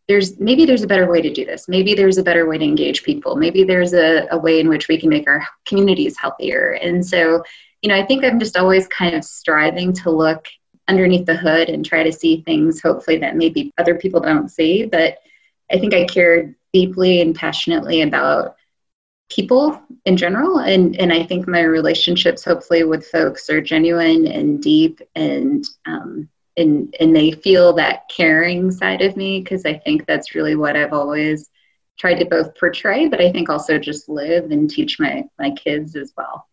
there's 0.08 0.38
maybe 0.40 0.66
there's 0.66 0.82
a 0.82 0.86
better 0.88 1.08
way 1.08 1.22
to 1.22 1.32
do 1.32 1.44
this. 1.44 1.68
Maybe 1.68 1.94
there's 1.94 2.18
a 2.18 2.24
better 2.24 2.46
way 2.48 2.58
to 2.58 2.64
engage 2.64 3.04
people. 3.04 3.36
Maybe 3.36 3.62
there's 3.62 3.94
a, 3.94 4.26
a 4.32 4.36
way 4.36 4.58
in 4.58 4.68
which 4.68 4.88
we 4.88 4.98
can 4.98 5.08
make 5.08 5.28
our 5.28 5.46
communities 5.64 6.18
healthier. 6.18 6.72
And 6.82 7.06
so 7.06 7.44
you 7.82 7.88
know 7.88 7.96
i 7.96 8.06
think 8.06 8.24
i'm 8.24 8.38
just 8.38 8.56
always 8.56 8.86
kind 8.88 9.14
of 9.14 9.24
striving 9.24 9.92
to 9.92 10.10
look 10.10 10.46
underneath 10.88 11.26
the 11.26 11.36
hood 11.36 11.68
and 11.68 11.84
try 11.84 12.02
to 12.02 12.12
see 12.12 12.42
things 12.42 12.80
hopefully 12.80 13.18
that 13.18 13.36
maybe 13.36 13.72
other 13.78 13.94
people 13.94 14.20
don't 14.20 14.48
see. 14.48 14.86
But 14.86 15.18
i 15.72 15.78
think 15.78 15.94
i 15.94 16.04
care 16.04 16.54
deeply 16.72 17.20
and 17.20 17.34
passionately 17.34 18.02
about 18.02 18.56
people 19.30 19.80
in 20.04 20.16
general. 20.16 20.58
And 20.58 20.98
and 20.98 21.12
i 21.12 21.22
think 21.22 21.48
my 21.48 21.62
relationships 21.62 22.44
hopefully 22.44 22.84
with 22.84 23.06
folks 23.06 23.48
are 23.50 23.60
genuine 23.60 24.26
and 24.26 24.62
deep 24.62 25.00
and 25.14 25.64
um, 25.86 26.28
and 26.56 26.94
and 27.00 27.14
they 27.14 27.30
feel 27.32 27.72
that 27.74 28.08
caring 28.08 28.70
side 28.70 29.02
of 29.02 29.16
me 29.16 29.40
because 29.40 29.64
i 29.64 29.72
think 29.72 30.06
that's 30.06 30.34
really 30.34 30.54
what 30.54 30.76
i've 30.76 30.92
always 30.92 31.50
tried 31.98 32.16
to 32.16 32.24
both 32.26 32.58
portray 32.58 33.08
but 33.08 33.20
i 33.20 33.32
think 33.32 33.48
also 33.48 33.78
just 33.78 34.08
live 34.08 34.50
and 34.50 34.68
teach 34.68 35.00
my 35.00 35.24
my 35.38 35.50
kids 35.50 35.96
as 35.96 36.12
well 36.16 36.46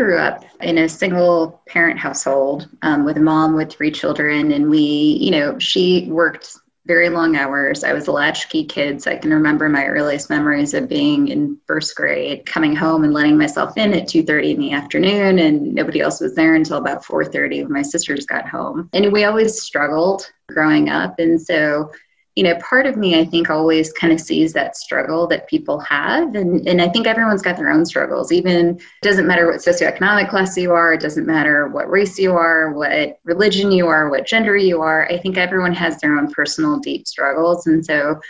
grew 0.00 0.16
up 0.16 0.46
in 0.62 0.78
a 0.78 0.88
single 0.88 1.60
parent 1.66 1.98
household 1.98 2.66
um, 2.80 3.04
with 3.04 3.18
a 3.18 3.20
mom 3.20 3.54
with 3.54 3.70
three 3.70 3.90
children, 3.90 4.52
and 4.52 4.70
we, 4.70 4.78
you 4.78 5.30
know, 5.30 5.58
she 5.58 6.06
worked 6.08 6.56
very 6.86 7.10
long 7.10 7.36
hours. 7.36 7.84
I 7.84 7.92
was 7.92 8.08
a 8.08 8.12
latchkey 8.12 8.64
kid, 8.64 9.02
so 9.02 9.10
I 9.10 9.16
can 9.16 9.30
remember 9.30 9.68
my 9.68 9.84
earliest 9.84 10.30
memories 10.30 10.72
of 10.72 10.88
being 10.88 11.28
in 11.28 11.58
first 11.66 11.94
grade, 11.94 12.46
coming 12.46 12.74
home 12.74 13.04
and 13.04 13.12
letting 13.12 13.36
myself 13.36 13.76
in 13.76 13.92
at 13.92 14.08
2:30 14.08 14.54
in 14.54 14.60
the 14.60 14.72
afternoon, 14.72 15.38
and 15.38 15.74
nobody 15.74 16.00
else 16.00 16.18
was 16.18 16.34
there 16.34 16.54
until 16.54 16.78
about 16.78 17.04
4:30 17.04 17.64
when 17.64 17.72
my 17.72 17.82
sisters 17.82 18.24
got 18.24 18.48
home. 18.48 18.88
And 18.94 19.12
we 19.12 19.24
always 19.24 19.60
struggled 19.60 20.32
growing 20.48 20.88
up, 20.88 21.18
and 21.18 21.38
so 21.38 21.90
you 22.36 22.44
know, 22.44 22.54
part 22.56 22.86
of 22.86 22.96
me, 22.96 23.18
I 23.18 23.24
think, 23.24 23.50
always 23.50 23.92
kind 23.92 24.12
of 24.12 24.20
sees 24.20 24.52
that 24.52 24.76
struggle 24.76 25.26
that 25.26 25.48
people 25.48 25.80
have. 25.80 26.34
And, 26.34 26.66
and 26.66 26.80
I 26.80 26.88
think 26.88 27.06
everyone's 27.06 27.42
got 27.42 27.56
their 27.56 27.70
own 27.70 27.84
struggles. 27.84 28.30
Even 28.30 28.80
doesn't 29.02 29.26
matter 29.26 29.46
what 29.46 29.56
socioeconomic 29.56 30.30
class 30.30 30.56
you 30.56 30.72
are, 30.72 30.92
it 30.92 31.00
doesn't 31.00 31.26
matter 31.26 31.68
what 31.68 31.90
race 31.90 32.18
you 32.18 32.32
are, 32.32 32.72
what 32.72 33.18
religion 33.24 33.72
you 33.72 33.88
are, 33.88 34.08
what 34.10 34.26
gender 34.26 34.56
you 34.56 34.80
are. 34.80 35.08
I 35.08 35.18
think 35.18 35.36
everyone 35.36 35.74
has 35.74 35.98
their 35.98 36.16
own 36.16 36.30
personal 36.30 36.78
deep 36.78 37.08
struggles. 37.08 37.66
And 37.66 37.84
so 37.84 38.20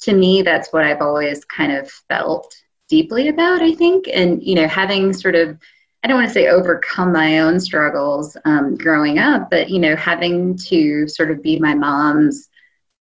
to 0.00 0.12
me, 0.12 0.42
that's 0.42 0.72
what 0.72 0.84
I've 0.84 1.00
always 1.00 1.44
kind 1.44 1.72
of 1.72 1.90
felt 2.08 2.54
deeply 2.88 3.28
about, 3.28 3.62
I 3.62 3.74
think. 3.74 4.08
And, 4.12 4.42
you 4.42 4.56
know, 4.56 4.66
having 4.66 5.12
sort 5.12 5.36
of, 5.36 5.56
I 6.02 6.08
don't 6.08 6.16
want 6.16 6.28
to 6.28 6.34
say 6.34 6.48
overcome 6.48 7.12
my 7.12 7.38
own 7.38 7.60
struggles 7.60 8.36
um, 8.44 8.76
growing 8.76 9.18
up, 9.18 9.48
but, 9.48 9.70
you 9.70 9.78
know, 9.78 9.96
having 9.96 10.58
to 10.58 11.08
sort 11.08 11.30
of 11.30 11.42
be 11.42 11.58
my 11.58 11.74
mom's 11.74 12.48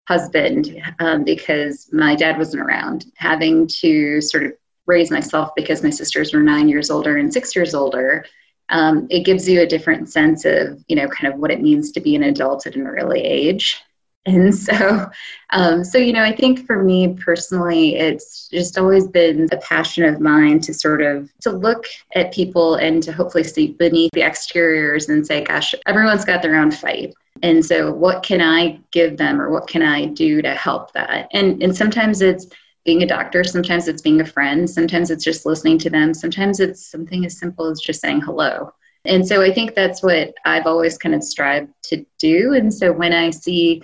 husband 0.06 0.82
um, 0.98 1.24
because 1.24 1.88
my 1.92 2.14
dad 2.14 2.38
wasn't 2.38 2.62
around, 2.62 3.06
having 3.16 3.66
to 3.66 4.20
sort 4.20 4.44
of 4.44 4.52
raise 4.86 5.10
myself 5.10 5.50
because 5.56 5.82
my 5.82 5.90
sisters 5.90 6.32
were 6.32 6.42
nine 6.42 6.68
years 6.68 6.90
older 6.90 7.16
and 7.16 7.32
six 7.32 7.56
years 7.56 7.74
older. 7.74 8.24
Um, 8.68 9.06
it 9.10 9.24
gives 9.24 9.48
you 9.48 9.60
a 9.60 9.66
different 9.66 10.08
sense 10.08 10.44
of, 10.44 10.82
you 10.88 10.96
know, 10.96 11.08
kind 11.08 11.32
of 11.32 11.38
what 11.38 11.50
it 11.50 11.62
means 11.62 11.92
to 11.92 12.00
be 12.00 12.16
an 12.16 12.22
adult 12.22 12.66
at 12.66 12.76
an 12.76 12.86
early 12.86 13.20
age 13.20 13.82
and 14.26 14.54
so 14.54 15.10
um, 15.50 15.84
so 15.84 15.98
you 15.98 16.10
know 16.10 16.22
i 16.22 16.34
think 16.34 16.66
for 16.66 16.82
me 16.82 17.14
personally 17.14 17.96
it's 17.96 18.48
just 18.48 18.78
always 18.78 19.06
been 19.06 19.46
a 19.52 19.58
passion 19.58 20.02
of 20.02 20.18
mine 20.18 20.58
to 20.58 20.72
sort 20.72 21.02
of 21.02 21.30
to 21.42 21.50
look 21.50 21.84
at 22.14 22.32
people 22.32 22.76
and 22.76 23.02
to 23.02 23.12
hopefully 23.12 23.44
see 23.44 23.72
beneath 23.72 24.10
the 24.12 24.22
exteriors 24.22 25.10
and 25.10 25.26
say 25.26 25.44
gosh 25.44 25.74
everyone's 25.84 26.24
got 26.24 26.40
their 26.40 26.56
own 26.56 26.70
fight 26.70 27.12
and 27.42 27.64
so 27.64 27.92
what 27.92 28.22
can 28.22 28.40
i 28.40 28.78
give 28.90 29.16
them 29.16 29.40
or 29.40 29.50
what 29.50 29.66
can 29.66 29.82
i 29.82 30.06
do 30.06 30.40
to 30.42 30.54
help 30.54 30.92
that? 30.92 31.28
And 31.32 31.62
and 31.62 31.76
sometimes 31.76 32.22
it's 32.22 32.46
being 32.84 33.02
a 33.02 33.06
doctor 33.06 33.44
sometimes 33.44 33.88
it's 33.88 34.02
being 34.02 34.20
a 34.20 34.26
friend 34.26 34.68
sometimes 34.68 35.10
it's 35.10 35.24
just 35.24 35.46
listening 35.46 35.78
to 35.78 35.90
them 35.90 36.12
sometimes 36.12 36.60
it's 36.60 36.90
something 36.90 37.24
as 37.24 37.38
simple 37.38 37.66
as 37.66 37.80
just 37.80 38.00
saying 38.00 38.20
hello. 38.20 38.72
And 39.06 39.26
so 39.26 39.42
i 39.42 39.52
think 39.52 39.74
that's 39.74 40.02
what 40.02 40.34
i've 40.44 40.66
always 40.66 40.98
kind 40.98 41.14
of 41.14 41.22
strived 41.22 41.72
to 41.84 42.04
do. 42.18 42.54
And 42.54 42.72
so 42.72 42.92
when 42.92 43.12
i 43.12 43.30
see 43.30 43.82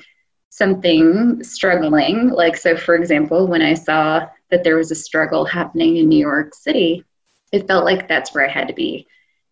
something 0.51 1.43
struggling, 1.43 2.29
like, 2.29 2.57
so 2.57 2.77
for 2.77 2.95
example, 2.95 3.47
when 3.47 3.63
I 3.63 3.75
saw 3.75 4.27
that 4.51 4.65
there 4.65 4.77
was 4.77 4.91
a 4.91 4.97
struggle 4.97 5.45
happening 5.45 5.97
in 5.97 6.09
New 6.09 6.19
York 6.19 6.55
City, 6.55 7.05
it 7.53 7.67
felt 7.67 7.85
like 7.85 8.09
that's 8.09 8.35
where 8.35 8.47
I 8.47 8.53
had 8.53 8.69
to 8.69 8.75
be. 8.75 9.07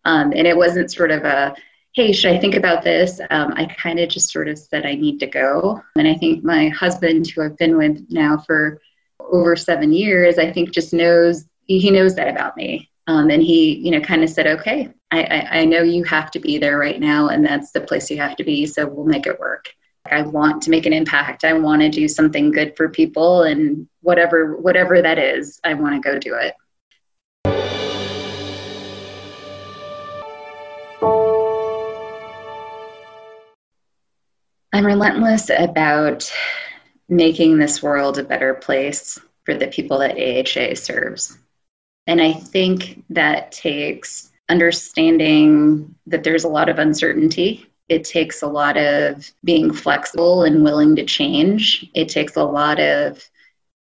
Um, 0.05 0.33
and 0.35 0.45
it 0.45 0.55
wasn't 0.55 0.91
sort 0.91 1.11
of 1.11 1.23
a, 1.23 1.55
hey, 1.95 2.11
should 2.11 2.31
I 2.31 2.39
think 2.39 2.55
about 2.55 2.83
this? 2.83 3.19
Um, 3.29 3.53
I 3.55 3.65
kind 3.65 3.99
of 3.99 4.09
just 4.09 4.31
sort 4.31 4.47
of 4.47 4.57
said, 4.57 4.85
I 4.85 4.95
need 4.95 5.19
to 5.19 5.27
go. 5.27 5.81
And 5.95 6.07
I 6.07 6.13
think 6.15 6.43
my 6.43 6.69
husband, 6.69 7.27
who 7.27 7.41
I've 7.41 7.57
been 7.57 7.77
with 7.77 8.05
now 8.09 8.37
for 8.37 8.81
over 9.19 9.55
seven 9.55 9.91
years, 9.91 10.37
I 10.37 10.51
think 10.51 10.71
just 10.71 10.93
knows, 10.93 11.45
he 11.65 11.91
knows 11.91 12.15
that 12.15 12.29
about 12.29 12.55
me. 12.57 12.89
Um, 13.07 13.31
and 13.31 13.41
he, 13.41 13.75
you 13.75 13.89
know, 13.89 14.01
kind 14.01 14.23
of 14.23 14.29
said, 14.29 14.45
okay, 14.45 14.89
I, 15.09 15.23
I, 15.23 15.59
I 15.59 15.65
know 15.65 15.81
you 15.81 16.03
have 16.03 16.29
to 16.31 16.39
be 16.39 16.59
there 16.59 16.77
right 16.77 16.99
now, 16.99 17.29
and 17.29 17.43
that's 17.43 17.71
the 17.71 17.81
place 17.81 18.11
you 18.11 18.17
have 18.17 18.35
to 18.35 18.43
be, 18.43 18.67
so 18.67 18.87
we'll 18.87 19.05
make 19.05 19.25
it 19.25 19.39
work. 19.39 19.73
I 20.05 20.21
want 20.21 20.61
to 20.63 20.69
make 20.69 20.85
an 20.85 20.93
impact. 20.93 21.43
I 21.43 21.53
want 21.53 21.81
to 21.81 21.89
do 21.89 22.07
something 22.07 22.51
good 22.51 22.77
for 22.77 22.89
people 22.89 23.43
and 23.43 23.87
whatever 24.01 24.57
whatever 24.57 25.01
that 25.01 25.19
is, 25.19 25.59
I 25.63 25.73
want 25.73 25.95
to 25.95 26.09
go 26.09 26.19
do 26.19 26.35
it. 26.35 27.78
I'm 34.73 34.85
relentless 34.85 35.49
about 35.49 36.31
making 37.07 37.57
this 37.57 37.81
world 37.81 38.17
a 38.17 38.23
better 38.23 38.53
place 38.53 39.19
for 39.45 39.55
the 39.55 39.67
people 39.67 39.99
that 39.99 40.17
AHA 40.17 40.75
serves. 40.75 41.37
And 42.07 42.21
I 42.21 42.33
think 42.33 43.03
that 43.09 43.51
takes 43.51 44.31
understanding 44.47 45.95
that 46.07 46.23
there's 46.23 46.43
a 46.43 46.49
lot 46.49 46.69
of 46.69 46.79
uncertainty 46.79 47.69
it 47.89 48.03
takes 48.03 48.43
a 48.43 48.47
lot 48.47 48.77
of 48.77 49.29
being 49.43 49.73
flexible 49.73 50.43
and 50.43 50.63
willing 50.63 50.95
to 50.95 51.05
change. 51.05 51.89
It 51.95 52.07
takes 52.07 52.35
a 52.35 52.43
lot 52.43 52.79
of 52.79 53.27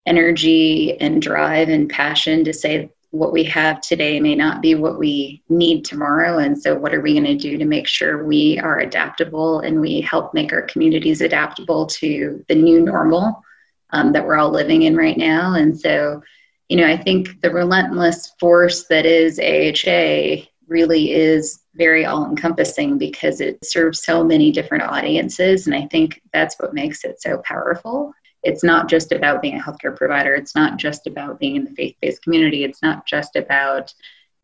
energy 0.07 0.99
and 0.99 1.21
drive 1.21 1.69
and 1.69 1.91
passion 1.91 2.43
to 2.45 2.55
say 2.55 2.91
what 3.19 3.33
we 3.33 3.43
have 3.45 3.81
today 3.81 4.21
may 4.21 4.35
not 4.35 4.63
be 4.63 4.75
what 4.75 4.99
we 4.99 5.43
need 5.49 5.85
tomorrow. 5.85 6.39
And 6.39 6.57
so, 6.57 6.77
what 6.77 6.95
are 6.95 7.01
we 7.01 7.15
going 7.15 7.25
to 7.25 7.37
do 7.37 7.59
to 7.59 7.65
make 7.65 7.87
sure 7.87 8.25
we 8.25 8.59
are 8.61 8.79
adaptable 8.79 9.61
and 9.61 9.81
we 9.81 10.01
help 10.01 10.33
make 10.35 10.53
our 10.53 10.63
communities 10.63 11.21
adaptable 11.21 11.87
to 11.87 12.45
the 12.49 12.55
new 12.55 12.81
normal 12.81 13.43
um, 13.91 14.13
that 14.13 14.25
we're 14.25 14.39
all 14.39 14.51
living 14.51 14.83
in 14.83 14.97
right 14.97 15.19
now? 15.19 15.55
And 15.55 15.79
so, 15.79 16.23
you 16.69 16.77
know, 16.77 16.87
I 16.87 16.97
think 16.97 17.41
the 17.41 17.51
relentless 17.51 18.35
force 18.39 18.87
that 18.87 19.05
is 19.05 19.41
AHA 19.41 20.49
really 20.69 21.13
is 21.13 21.61
very 21.75 22.05
all 22.05 22.27
encompassing 22.27 22.99
because 22.99 23.41
it 23.41 23.65
serves 23.65 24.03
so 24.03 24.23
many 24.23 24.53
different 24.53 24.85
audiences. 24.85 25.67
And 25.67 25.75
I 25.75 25.87
think 25.87 26.21
that's 26.33 26.57
what 26.59 26.75
makes 26.75 27.05
it 27.05 27.21
so 27.21 27.39
powerful. 27.39 28.13
It's 28.43 28.63
not 28.63 28.89
just 28.89 29.13
about 29.13 29.43
being 29.43 29.59
a 29.59 29.63
healthcare 29.63 29.97
provider, 29.97 30.35
it's 30.35 30.55
not 30.55 30.77
just 30.77 31.07
about 31.07 31.39
being 31.39 31.57
in 31.57 31.65
the 31.65 31.73
faith 31.73 31.97
based 32.01 32.23
community, 32.23 32.65
it's 32.65 32.83
not 32.83 33.07
just 33.07 33.37
about 33.37 33.93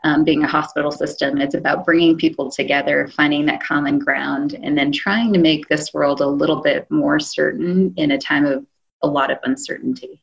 um, 0.04 0.22
being 0.22 0.44
a 0.44 0.48
hospital 0.48 0.90
system. 0.90 1.40
It's 1.40 1.54
about 1.54 1.84
bringing 1.84 2.16
people 2.16 2.50
together, 2.50 3.08
finding 3.08 3.46
that 3.46 3.62
common 3.62 3.98
ground, 3.98 4.54
and 4.62 4.76
then 4.76 4.92
trying 4.92 5.32
to 5.32 5.38
make 5.38 5.66
this 5.66 5.94
world 5.94 6.20
a 6.20 6.26
little 6.26 6.60
bit 6.60 6.88
more 6.90 7.18
certain 7.18 7.94
in 7.96 8.10
a 8.10 8.18
time 8.18 8.44
of 8.44 8.66
a 9.02 9.06
lot 9.06 9.30
of 9.30 9.38
uncertainty. 9.44 10.20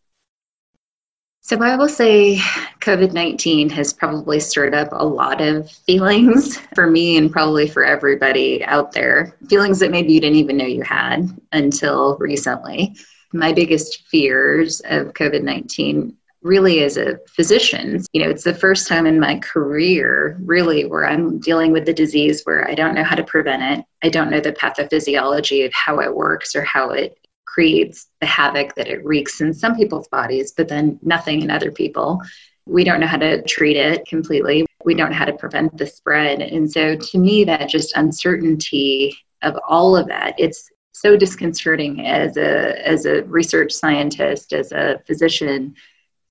So 1.44 1.58
I 1.58 1.76
will 1.76 1.90
say 1.90 2.38
COVID 2.82 3.14
19 3.14 3.72
has 3.72 3.94
probably 3.94 4.40
stirred 4.40 4.76
up 4.76 4.90
a 4.92 5.04
lot 5.04 5.42
of 5.42 5.72
feelings 5.72 6.58
for 6.76 6.86
me 6.86 7.18
and 7.18 7.32
probably 7.32 7.68
for 7.68 7.84
everybody 7.84 8.64
out 8.64 8.92
there. 8.92 9.36
Feelings 9.50 9.80
that 9.80 9.90
maybe 9.90 10.14
you 10.14 10.22
didn't 10.22 10.38
even 10.38 10.58
know 10.58 10.66
you 10.66 10.84
had 10.84 11.28
until 11.52 12.16
recently. 12.20 12.96
My 13.34 13.54
biggest 13.54 14.08
fears 14.08 14.82
of 14.82 15.14
COVID 15.14 15.44
19 15.44 16.16
really 16.44 16.84
as 16.84 16.98
a 16.98 17.20
physician 17.28 18.04
you 18.14 18.24
know 18.24 18.28
it's 18.28 18.44
the 18.44 18.52
first 18.52 18.88
time 18.88 19.06
in 19.06 19.20
my 19.20 19.38
career 19.38 20.40
really 20.44 20.86
where 20.86 21.06
i'm 21.06 21.38
dealing 21.38 21.72
with 21.72 21.86
the 21.86 21.94
disease 21.94 22.42
where 22.46 22.68
i 22.68 22.74
don't 22.74 22.96
know 22.96 23.04
how 23.04 23.16
to 23.16 23.24
prevent 23.24 23.62
it 23.62 23.86
i 24.04 24.10
don't 24.10 24.32
know 24.32 24.40
the 24.40 24.52
pathophysiology 24.54 25.64
of 25.64 25.72
how 25.72 26.00
it 26.00 26.16
works 26.16 26.56
or 26.56 26.64
how 26.64 26.90
it 26.90 27.16
creates 27.52 28.08
the 28.22 28.26
havoc 28.26 28.76
that 28.76 28.88
it 28.88 29.04
wreaks 29.04 29.42
in 29.42 29.54
some 29.54 29.76
people's 29.76 30.08
bodies, 30.08 30.54
but 30.56 30.70
then 30.70 30.98
nothing 31.02 31.42
in 31.42 31.52
other 31.52 31.72
people. 31.72 32.22
We 32.66 32.86
don't 32.86 33.02
know 33.02 33.08
how 33.08 33.18
to 33.18 33.42
treat 33.44 33.76
it 33.76 34.06
completely. 34.08 34.66
We 34.86 34.96
don't 34.96 35.10
know 35.10 35.18
how 35.18 35.26
to 35.26 35.34
prevent 35.34 35.78
the 35.78 35.86
spread. 35.86 36.42
And 36.42 36.72
so 36.72 36.96
to 36.96 37.18
me, 37.18 37.44
that 37.44 37.68
just 37.68 37.96
uncertainty 37.98 39.18
of 39.42 39.58
all 39.68 39.98
of 39.98 40.08
that, 40.08 40.36
it's 40.38 40.71
so 40.92 41.16
disconcerting 41.16 42.06
as 42.06 42.38
a 42.38 42.88
as 42.88 43.06
a 43.06 43.24
research 43.24 43.72
scientist, 43.72 44.54
as 44.54 44.72
a 44.72 45.02
physician, 45.08 45.76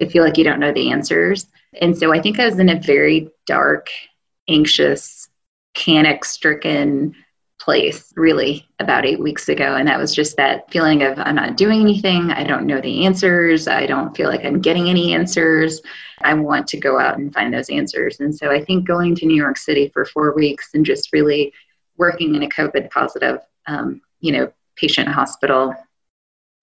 to 0.01 0.09
feel 0.09 0.25
like 0.25 0.37
you 0.37 0.45
don't 0.45 0.61
know 0.61 0.73
the 0.73 0.91
answers. 0.91 1.47
And 1.81 1.97
so 1.97 2.13
I 2.13 2.21
think 2.21 2.39
I 2.39 2.47
was 2.47 2.59
in 2.59 2.69
a 2.69 2.81
very 2.81 3.31
dark, 3.47 3.89
anxious, 4.49 5.29
panic 5.77 6.25
stricken 6.25 7.15
place 7.61 8.13
really 8.17 8.67
about 8.79 9.05
eight 9.05 9.21
weeks 9.21 9.49
ago. 9.49 9.77
And 9.77 9.87
that 9.87 9.99
was 9.99 10.15
just 10.15 10.37
that 10.39 10.71
feeling 10.71 11.03
of 11.03 11.19
I'm 11.19 11.35
not 11.35 11.57
doing 11.57 11.81
anything. 11.81 12.31
I 12.31 12.43
don't 12.43 12.67
know 12.67 12.81
the 12.81 13.05
answers. 13.05 13.69
I 13.69 13.87
don't 13.87 14.17
feel 14.17 14.29
like 14.29 14.45
I'm 14.45 14.61
getting 14.61 14.89
any 14.89 15.13
answers. 15.13 15.83
I 16.23 16.35
want 16.35 16.67
to 16.69 16.79
go 16.79 16.99
out 16.99 17.19
and 17.19 17.33
find 17.33 17.53
those 17.53 17.69
answers. 17.69 18.21
And 18.21 18.35
so 18.35 18.51
I 18.51 18.65
think 18.65 18.87
going 18.87 19.15
to 19.17 19.27
New 19.27 19.37
York 19.37 19.59
City 19.59 19.91
for 19.93 20.07
four 20.07 20.35
weeks 20.35 20.71
and 20.75 20.85
just 20.85 21.13
really 21.13 21.53
working 21.99 22.35
in 22.35 22.43
a 22.43 22.49
COVID 22.49 22.91
positive, 22.91 23.41
um, 23.67 24.01
you 24.21 24.33
know, 24.33 24.53
patient 24.77 25.09
hospital, 25.09 25.75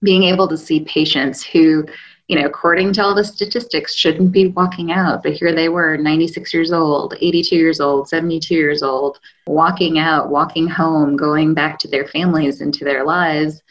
being 0.02 0.24
able 0.24 0.48
to 0.48 0.58
see 0.58 0.82
patients 0.82 1.44
who 1.44 1.86
you 2.28 2.38
know, 2.38 2.46
according 2.46 2.92
to 2.94 3.02
all 3.02 3.16
the 3.16 3.24
statistics, 3.24 3.96
shouldn't 3.96 4.34
be 4.34 4.48
walking 4.48 4.92
out. 4.92 5.24
But 5.24 5.34
here 5.34 5.56
they 5.56 5.70
were, 5.70 5.98
96 5.98 6.54
years 6.54 6.74
old, 6.74 7.16
82 7.22 7.56
years 7.56 7.80
old, 7.80 8.10
72 8.10 8.54
years 8.54 8.84
old, 8.84 9.20
walking 9.48 9.98
out, 9.98 10.30
walking 10.30 10.68
home, 10.68 11.16
going 11.16 11.54
back 11.54 11.80
to 11.80 11.88
their 11.88 12.06
families 12.08 12.60
and 12.60 12.74
to 12.74 12.84
their 12.84 13.06
lives. 13.06 13.62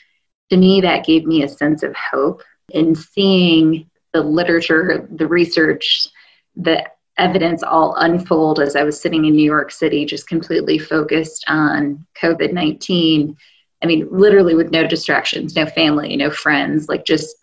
To 0.50 0.56
me, 0.56 0.80
that 0.80 1.04
gave 1.04 1.26
me 1.26 1.42
a 1.42 1.48
sense 1.48 1.82
of 1.82 1.94
hope 1.94 2.42
in 2.70 2.94
seeing 2.94 3.90
the 4.14 4.22
literature, 4.22 5.06
the 5.10 5.26
research, 5.26 6.08
the 6.56 6.82
evidence 7.18 7.62
all 7.62 7.94
unfold 7.96 8.60
as 8.60 8.74
I 8.74 8.84
was 8.84 8.98
sitting 8.98 9.26
in 9.26 9.36
New 9.36 9.44
York 9.44 9.70
City, 9.70 10.06
just 10.06 10.28
completely 10.28 10.78
focused 10.78 11.44
on 11.48 12.06
COVID 12.22 12.54
19. 12.54 13.36
I 13.82 13.86
mean, 13.86 14.08
literally 14.10 14.54
with 14.54 14.70
no 14.70 14.86
distractions, 14.86 15.54
no 15.54 15.66
family, 15.66 16.16
no 16.16 16.30
friends, 16.30 16.88
like 16.88 17.04
just 17.04 17.36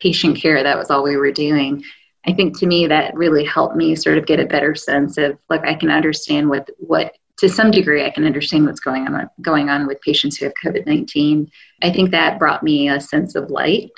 patient 0.00 0.36
care. 0.36 0.62
That 0.62 0.78
was 0.78 0.90
all 0.90 1.02
we 1.02 1.16
were 1.16 1.32
doing. 1.32 1.82
I 2.26 2.32
think 2.32 2.58
to 2.58 2.66
me 2.66 2.86
that 2.86 3.14
really 3.14 3.44
helped 3.44 3.76
me 3.76 3.94
sort 3.94 4.18
of 4.18 4.26
get 4.26 4.40
a 4.40 4.46
better 4.46 4.74
sense 4.74 5.16
of 5.18 5.38
like 5.48 5.64
I 5.64 5.74
can 5.74 5.90
understand 5.90 6.48
what 6.48 6.68
what 6.78 7.14
to 7.38 7.48
some 7.48 7.70
degree 7.70 8.04
I 8.04 8.10
can 8.10 8.24
understand 8.24 8.66
what's 8.66 8.80
going 8.80 9.06
on 9.06 9.30
going 9.40 9.70
on 9.70 9.86
with 9.86 10.00
patients 10.02 10.36
who 10.36 10.44
have 10.44 10.54
COVID 10.62 10.86
nineteen. 10.86 11.50
I 11.82 11.90
think 11.90 12.10
that 12.10 12.38
brought 12.38 12.62
me 12.62 12.88
a 12.88 13.00
sense 13.00 13.34
of 13.34 13.50
light 13.50 13.90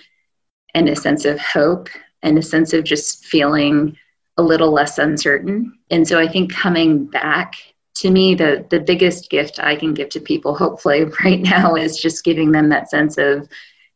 and 0.75 0.88
a 0.88 0.97
sense 0.97 1.25
of 1.25 1.40
hope 1.40 1.88
and 2.23 2.38
a 2.38 2.42
sense 2.42 2.73
of 2.73 2.85
just 2.85 3.25
feeling 3.25 3.97
a 4.37 4.42
little 4.42 4.70
less 4.70 4.99
uncertain. 4.99 5.76
And 5.90 6.06
so 6.06 6.18
I 6.18 6.28
think 6.28 6.52
coming 6.52 7.06
back 7.06 7.54
to 8.00 8.11
me 8.11 8.35
the 8.35 8.66
the 8.71 8.80
biggest 8.80 9.30
gift 9.30 9.59
I 9.59 9.76
can 9.76 9.95
give 9.95 10.09
to 10.11 10.21
people 10.21 10.54
hopefully 10.54 11.04
right 11.25 11.40
now 11.40 11.75
is 11.75 11.99
just 11.99 12.25
giving 12.25 12.52
them 12.52 12.69
that 12.69 12.90
sense 12.90 13.16
of 13.19 13.49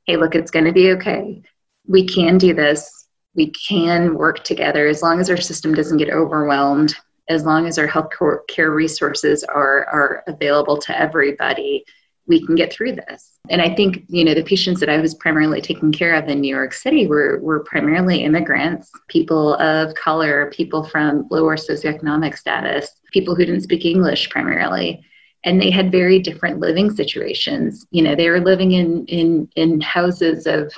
hey 0.07 0.17
look 0.17 0.35
it's 0.35 0.51
going 0.51 0.67
to 0.67 0.73
be 0.73 0.93
okay 0.93 1.43
we 1.87 2.07
can 2.07 2.39
do 2.39 2.55
this. 2.55 3.09
we 3.37 3.51
can 3.51 4.15
work 4.15 4.45
together 4.45 4.87
as 4.87 5.03
long 5.03 5.19
as 5.21 5.29
our 5.29 5.37
system 5.37 5.75
doesn't 5.75 5.99
get 5.99 6.09
overwhelmed, 6.09 6.95
as 7.29 7.45
long 7.45 7.67
as 7.67 7.79
our 7.79 7.87
health 7.87 8.13
care 8.47 8.71
resources 8.71 9.43
are, 9.43 9.85
are 9.87 10.23
available 10.29 10.79
to 10.79 10.97
everybody, 10.97 11.85
we 12.27 12.45
can 12.45 12.55
get 12.55 12.73
through 12.73 12.93
this. 12.93 13.39
And 13.51 13.61
I 13.61 13.75
think, 13.75 14.05
you 14.09 14.25
know, 14.25 14.35
the 14.35 14.43
patients 14.43 14.81
that 14.81 14.89
I 14.89 14.99
was 14.99 15.15
primarily 15.15 15.61
taking 15.61 15.93
care 15.93 16.15
of 16.15 16.29
in 16.29 16.41
New 16.41 16.55
York 16.55 16.73
City 16.73 17.07
were, 17.07 17.39
were 17.41 17.61
primarily 17.65 18.25
immigrants, 18.25 18.91
people 19.09 19.55
of 19.57 19.95
color, 19.95 20.51
people 20.55 20.85
from 20.85 21.29
lower 21.31 21.57
socioeconomic 21.57 22.37
status, 22.37 22.91
people 23.13 23.35
who 23.35 23.45
didn't 23.45 23.63
speak 23.63 23.85
English 23.85 24.31
primarily. 24.31 25.05
And 25.45 25.61
they 25.61 25.71
had 25.71 25.93
very 25.93 26.19
different 26.19 26.61
living 26.61 26.91
situations. 26.91 27.87
You 27.91 28.03
know, 28.03 28.15
they 28.15 28.31
were 28.31 28.41
living 28.41 28.73
in, 28.73 29.05
in, 29.07 29.49
in 29.57 29.81
houses 29.83 30.47
of 30.47 30.73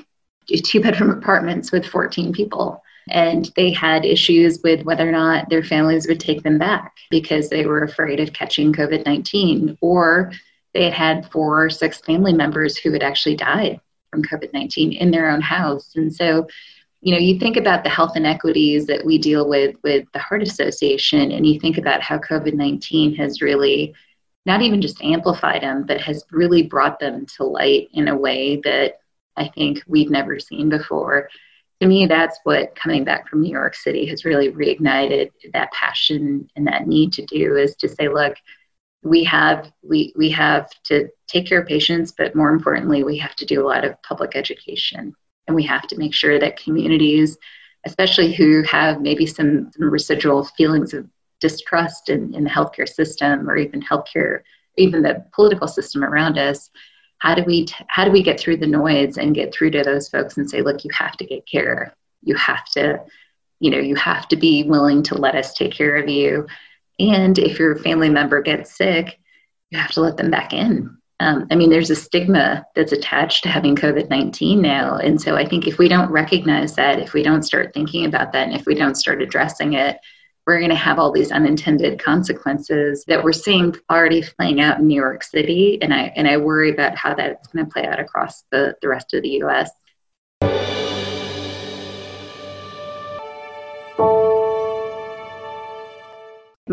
two 0.64 0.80
bedroom 0.80 1.10
apartments 1.10 1.70
with 1.70 1.86
14 1.86 2.32
people. 2.32 2.82
And 3.08 3.52
they 3.54 3.70
had 3.70 4.04
issues 4.04 4.60
with 4.64 4.82
whether 4.82 5.08
or 5.08 5.12
not 5.12 5.48
their 5.48 5.62
families 5.62 6.08
would 6.08 6.18
take 6.18 6.42
them 6.42 6.58
back 6.58 6.96
because 7.08 7.48
they 7.48 7.64
were 7.64 7.84
afraid 7.84 8.18
of 8.18 8.32
catching 8.32 8.72
COVID 8.72 9.06
19 9.06 9.78
or 9.80 10.32
they 10.76 10.84
had 10.84 10.92
had 10.92 11.32
four 11.32 11.64
or 11.64 11.70
six 11.70 12.00
family 12.00 12.34
members 12.34 12.76
who 12.76 12.92
had 12.92 13.02
actually 13.02 13.34
died 13.34 13.80
from 14.10 14.22
COVID 14.22 14.52
19 14.52 14.92
in 14.92 15.10
their 15.10 15.30
own 15.30 15.40
house. 15.40 15.96
And 15.96 16.14
so, 16.14 16.46
you 17.00 17.12
know, 17.12 17.18
you 17.18 17.38
think 17.38 17.56
about 17.56 17.82
the 17.82 17.88
health 17.88 18.14
inequities 18.14 18.86
that 18.86 19.04
we 19.04 19.16
deal 19.16 19.48
with 19.48 19.76
with 19.82 20.06
the 20.12 20.18
Heart 20.18 20.42
Association, 20.42 21.32
and 21.32 21.46
you 21.46 21.58
think 21.58 21.78
about 21.78 22.02
how 22.02 22.18
COVID 22.18 22.52
19 22.52 23.14
has 23.16 23.40
really 23.40 23.94
not 24.44 24.60
even 24.60 24.82
just 24.82 25.02
amplified 25.02 25.62
them, 25.62 25.84
but 25.86 26.00
has 26.02 26.24
really 26.30 26.62
brought 26.62 27.00
them 27.00 27.24
to 27.36 27.44
light 27.44 27.88
in 27.94 28.08
a 28.08 28.16
way 28.16 28.60
that 28.64 29.00
I 29.36 29.48
think 29.48 29.82
we've 29.88 30.10
never 30.10 30.38
seen 30.38 30.68
before. 30.68 31.30
To 31.80 31.86
me, 31.86 32.06
that's 32.06 32.38
what 32.44 32.76
coming 32.76 33.02
back 33.02 33.28
from 33.28 33.42
New 33.42 33.50
York 33.50 33.74
City 33.74 34.06
has 34.06 34.24
really 34.24 34.52
reignited 34.52 35.30
that 35.52 35.72
passion 35.72 36.48
and 36.54 36.66
that 36.66 36.86
need 36.86 37.14
to 37.14 37.24
do 37.26 37.56
is 37.56 37.76
to 37.76 37.88
say, 37.88 38.08
look, 38.08 38.36
we 39.06 39.22
have 39.24 39.70
we 39.82 40.12
we 40.16 40.30
have 40.30 40.68
to 40.84 41.08
take 41.28 41.46
care 41.46 41.60
of 41.60 41.68
patients, 41.68 42.12
but 42.16 42.34
more 42.34 42.50
importantly, 42.50 43.04
we 43.04 43.16
have 43.18 43.36
to 43.36 43.46
do 43.46 43.64
a 43.64 43.66
lot 43.66 43.84
of 43.84 44.00
public 44.02 44.34
education, 44.34 45.14
and 45.46 45.54
we 45.54 45.62
have 45.62 45.86
to 45.88 45.96
make 45.96 46.12
sure 46.12 46.38
that 46.38 46.62
communities, 46.62 47.38
especially 47.84 48.32
who 48.32 48.62
have 48.64 49.00
maybe 49.00 49.24
some, 49.24 49.70
some 49.72 49.90
residual 49.90 50.44
feelings 50.44 50.92
of 50.92 51.08
distrust 51.40 52.08
in, 52.08 52.34
in 52.34 52.42
the 52.44 52.50
healthcare 52.50 52.88
system 52.88 53.48
or 53.48 53.56
even 53.56 53.80
healthcare, 53.80 54.40
even 54.76 55.02
the 55.02 55.24
political 55.32 55.68
system 55.68 56.02
around 56.02 56.36
us, 56.38 56.70
how 57.18 57.34
do 57.34 57.44
we 57.44 57.66
t- 57.66 57.84
how 57.88 58.04
do 58.04 58.10
we 58.10 58.22
get 58.22 58.40
through 58.40 58.56
the 58.56 58.66
noise 58.66 59.18
and 59.18 59.36
get 59.36 59.54
through 59.54 59.70
to 59.70 59.82
those 59.82 60.08
folks 60.08 60.36
and 60.36 60.50
say, 60.50 60.62
look, 60.62 60.84
you 60.84 60.90
have 60.92 61.16
to 61.16 61.24
get 61.24 61.46
care, 61.46 61.94
you 62.22 62.34
have 62.34 62.64
to, 62.70 63.00
you 63.60 63.70
know, 63.70 63.78
you 63.78 63.94
have 63.94 64.26
to 64.28 64.36
be 64.36 64.64
willing 64.64 65.02
to 65.04 65.14
let 65.14 65.36
us 65.36 65.54
take 65.54 65.72
care 65.72 65.96
of 65.96 66.08
you 66.08 66.46
and 66.98 67.38
if 67.38 67.58
your 67.58 67.76
family 67.76 68.08
member 68.08 68.40
gets 68.40 68.76
sick, 68.76 69.18
you 69.70 69.78
have 69.78 69.92
to 69.92 70.00
let 70.00 70.16
them 70.16 70.30
back 70.30 70.52
in. 70.52 70.96
Um, 71.18 71.46
I 71.50 71.54
mean, 71.54 71.70
there's 71.70 71.90
a 71.90 71.96
stigma 71.96 72.66
that's 72.74 72.92
attached 72.92 73.42
to 73.44 73.48
having 73.48 73.74
COVID 73.74 74.10
19 74.10 74.60
now. 74.60 74.96
And 74.96 75.20
so 75.20 75.34
I 75.34 75.46
think 75.46 75.66
if 75.66 75.78
we 75.78 75.88
don't 75.88 76.10
recognize 76.10 76.74
that, 76.74 76.98
if 76.98 77.14
we 77.14 77.22
don't 77.22 77.42
start 77.42 77.72
thinking 77.72 78.04
about 78.04 78.32
that, 78.32 78.48
and 78.48 78.56
if 78.56 78.66
we 78.66 78.74
don't 78.74 78.96
start 78.96 79.22
addressing 79.22 79.72
it, 79.72 79.98
we're 80.46 80.58
going 80.58 80.70
to 80.70 80.76
have 80.76 80.98
all 80.98 81.10
these 81.10 81.32
unintended 81.32 81.98
consequences 81.98 83.04
that 83.08 83.24
we're 83.24 83.32
seeing 83.32 83.74
already 83.90 84.22
playing 84.22 84.60
out 84.60 84.78
in 84.78 84.86
New 84.86 84.94
York 84.94 85.24
City. 85.24 85.78
And 85.82 85.92
I, 85.92 86.12
and 86.14 86.28
I 86.28 86.36
worry 86.36 86.70
about 86.70 86.96
how 86.96 87.14
that's 87.14 87.48
going 87.48 87.64
to 87.64 87.72
play 87.72 87.84
out 87.84 87.98
across 87.98 88.44
the, 88.52 88.76
the 88.80 88.88
rest 88.88 89.12
of 89.14 89.22
the 89.22 89.42
US. 89.42 89.70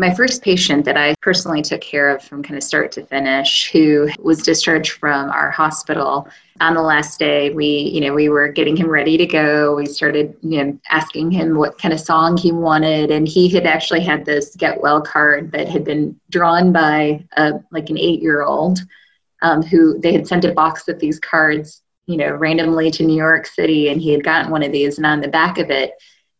My 0.04 0.12
first 0.12 0.42
patient 0.42 0.84
that 0.84 0.98
I 0.98 1.14
personally 1.22 1.62
took 1.62 1.80
care 1.80 2.14
of 2.14 2.22
from 2.22 2.42
kind 2.42 2.58
of 2.58 2.62
start 2.62 2.92
to 2.92 3.06
finish, 3.06 3.70
who 3.70 4.10
was 4.18 4.42
discharged 4.42 4.92
from 4.92 5.30
our 5.30 5.50
hospital 5.50 6.28
on 6.60 6.74
the 6.74 6.82
last 6.82 7.18
day, 7.18 7.48
we, 7.48 7.64
you 7.66 8.02
know, 8.02 8.12
we 8.12 8.28
were 8.28 8.48
getting 8.48 8.76
him 8.76 8.90
ready 8.90 9.16
to 9.16 9.24
go. 9.24 9.74
We 9.74 9.86
started, 9.86 10.36
you 10.42 10.62
know, 10.62 10.78
asking 10.90 11.30
him 11.30 11.56
what 11.56 11.78
kind 11.78 11.94
of 11.94 12.00
song 12.00 12.36
he 12.36 12.52
wanted, 12.52 13.10
and 13.10 13.26
he 13.26 13.48
had 13.48 13.64
actually 13.64 14.00
had 14.00 14.26
this 14.26 14.54
get 14.56 14.78
well 14.78 15.00
card 15.00 15.50
that 15.52 15.70
had 15.70 15.84
been 15.84 16.20
drawn 16.28 16.70
by 16.70 17.24
a, 17.38 17.54
like 17.72 17.88
an 17.88 17.96
eight 17.96 18.20
year 18.20 18.42
old, 18.42 18.80
um, 19.40 19.62
who 19.62 19.98
they 19.98 20.12
had 20.12 20.28
sent 20.28 20.44
a 20.44 20.52
box 20.52 20.86
of 20.86 20.98
these 20.98 21.18
cards, 21.18 21.80
you 22.04 22.18
know, 22.18 22.30
randomly 22.30 22.90
to 22.90 23.06
New 23.06 23.16
York 23.16 23.46
City, 23.46 23.88
and 23.88 24.02
he 24.02 24.12
had 24.12 24.22
gotten 24.22 24.50
one 24.50 24.62
of 24.62 24.70
these, 24.70 24.98
and 24.98 25.06
on 25.06 25.22
the 25.22 25.28
back 25.28 25.56
of 25.56 25.70
it, 25.70 25.92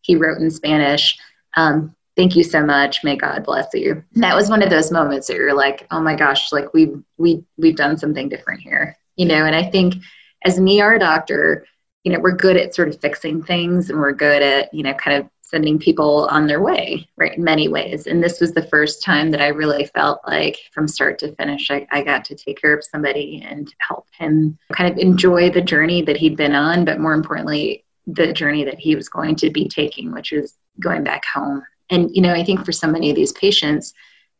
he 0.02 0.16
wrote 0.16 0.36
in 0.36 0.50
Spanish. 0.50 1.18
Um, 1.56 1.96
thank 2.16 2.36
you 2.36 2.44
so 2.44 2.64
much. 2.64 3.04
May 3.04 3.16
god 3.16 3.44
bless 3.44 3.68
you. 3.74 4.02
That 4.14 4.34
was 4.34 4.50
one 4.50 4.62
of 4.62 4.70
those 4.70 4.90
moments 4.90 5.26
that 5.28 5.36
you're 5.36 5.54
like 5.54 5.86
oh 5.90 6.00
my 6.00 6.14
gosh 6.14 6.52
like 6.52 6.72
we 6.74 6.92
we 7.18 7.44
we've 7.56 7.76
done 7.76 7.96
something 7.96 8.28
different 8.28 8.60
here 8.60 8.96
you 9.16 9.26
know? 9.26 9.44
And 9.44 9.54
i 9.54 9.62
think 9.62 9.96
as 10.44 10.58
an 10.58 10.68
er 10.68 10.98
doctor 10.98 11.66
you 12.04 12.12
know 12.12 12.20
we're 12.20 12.36
good 12.36 12.56
at 12.56 12.74
sort 12.74 12.88
of 12.88 13.00
fixing 13.00 13.42
things 13.42 13.90
and 13.90 13.98
we're 13.98 14.12
good 14.12 14.42
at 14.42 14.72
you 14.74 14.82
know 14.82 14.94
kind 14.94 15.22
of 15.22 15.28
sending 15.42 15.78
people 15.78 16.26
on 16.30 16.46
their 16.46 16.62
way 16.62 17.06
right 17.16 17.36
in 17.36 17.44
many 17.44 17.68
ways. 17.68 18.06
And 18.06 18.22
this 18.22 18.40
was 18.40 18.52
the 18.52 18.66
first 18.66 19.02
time 19.02 19.30
that 19.30 19.42
i 19.42 19.48
really 19.48 19.84
felt 19.86 20.20
like 20.26 20.58
from 20.72 20.88
start 20.88 21.18
to 21.20 21.34
finish 21.36 21.70
I, 21.70 21.86
I 21.90 22.02
got 22.02 22.24
to 22.26 22.34
take 22.34 22.60
care 22.60 22.76
of 22.76 22.84
somebody 22.84 23.44
and 23.46 23.72
help 23.78 24.06
him 24.18 24.58
kind 24.72 24.90
of 24.90 24.98
enjoy 24.98 25.50
the 25.50 25.60
journey 25.60 26.02
that 26.02 26.16
he'd 26.16 26.36
been 26.36 26.54
on 26.54 26.84
but 26.84 26.98
more 26.98 27.14
importantly 27.14 27.84
the 28.06 28.32
journey 28.32 28.64
that 28.64 28.78
he 28.78 28.96
was 28.96 29.08
going 29.08 29.36
to 29.36 29.50
be 29.50 29.68
taking 29.68 30.12
which 30.12 30.32
is 30.32 30.54
going 30.80 31.04
back 31.04 31.24
home 31.26 31.62
and, 31.90 32.10
you 32.14 32.22
know, 32.22 32.32
I 32.32 32.44
think 32.44 32.64
for 32.64 32.72
so 32.72 32.88
many 32.88 33.10
of 33.10 33.16
these 33.16 33.32
patients, 33.32 33.92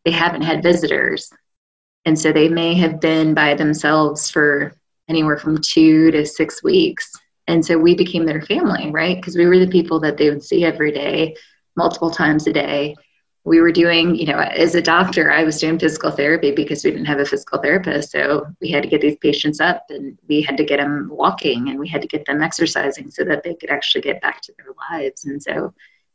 they 0.05 0.11
haven't 0.11 0.43
had 0.43 0.63
visitors. 0.63 1.31
And 2.05 2.19
so 2.19 2.33
they 2.33 2.49
may 2.49 2.75
have 2.75 3.01
been 3.01 3.35
by 3.35 3.55
themselves 3.55 4.31
for 4.31 4.75
anywhere 5.09 5.39
from 5.39 5.61
two 5.61 6.11
to 6.11 6.25
six 6.25 6.63
weeks. 6.63 7.11
And 7.47 7.65
so 7.65 7.77
we 7.77 7.95
became 7.95 8.25
their 8.25 8.43
family, 8.43 8.91
right? 8.91 9.17
Because 9.17 9.37
we 9.37 9.47
were 9.47 9.59
the 9.59 9.67
people 9.67 10.01
that 10.01 10.17
they 10.17 10.31
would 10.31 10.43
see 10.43 10.65
every 10.65 10.93
day, 10.93 11.37
multiple 11.77 12.11
times 12.11 12.47
a 12.47 12.53
day. 12.53 12.95
We 13.47 13.61
were 13.61 13.73
doing, 13.73 14.15
you 14.15 14.27
know, 14.27 14.39
as 14.39 14.75
a 14.75 14.81
doctor, 14.81 15.31
I 15.31 15.45
was 15.45 15.59
doing 15.59 15.79
physical 15.79 16.11
therapy 16.11 16.53
because 16.53 16.83
we 16.83 16.91
didn't 16.91 17.05
have 17.05 17.19
a 17.19 17.27
physical 17.27 17.61
therapist. 17.61 18.11
So 18.11 18.47
we 18.63 18.71
had 18.71 18.83
to 18.83 18.89
get 18.89 19.03
these 19.03 19.19
patients 19.19 19.61
up 19.61 19.85
and 19.91 20.19
we 20.27 20.41
had 20.41 20.57
to 20.57 20.65
get 20.65 20.79
them 20.79 21.11
walking 21.13 21.69
and 21.69 21.79
we 21.79 21.87
had 21.87 22.01
to 22.01 22.09
get 22.09 22.25
them 22.25 22.43
exercising 22.43 23.11
so 23.11 23.23
that 23.25 23.43
they 23.43 23.55
could 23.55 23.69
actually 23.69 24.01
get 24.01 24.23
back 24.23 24.41
to 24.43 24.55
their 24.57 24.73
lives. 24.91 25.27
And 25.27 25.43
so 25.43 25.75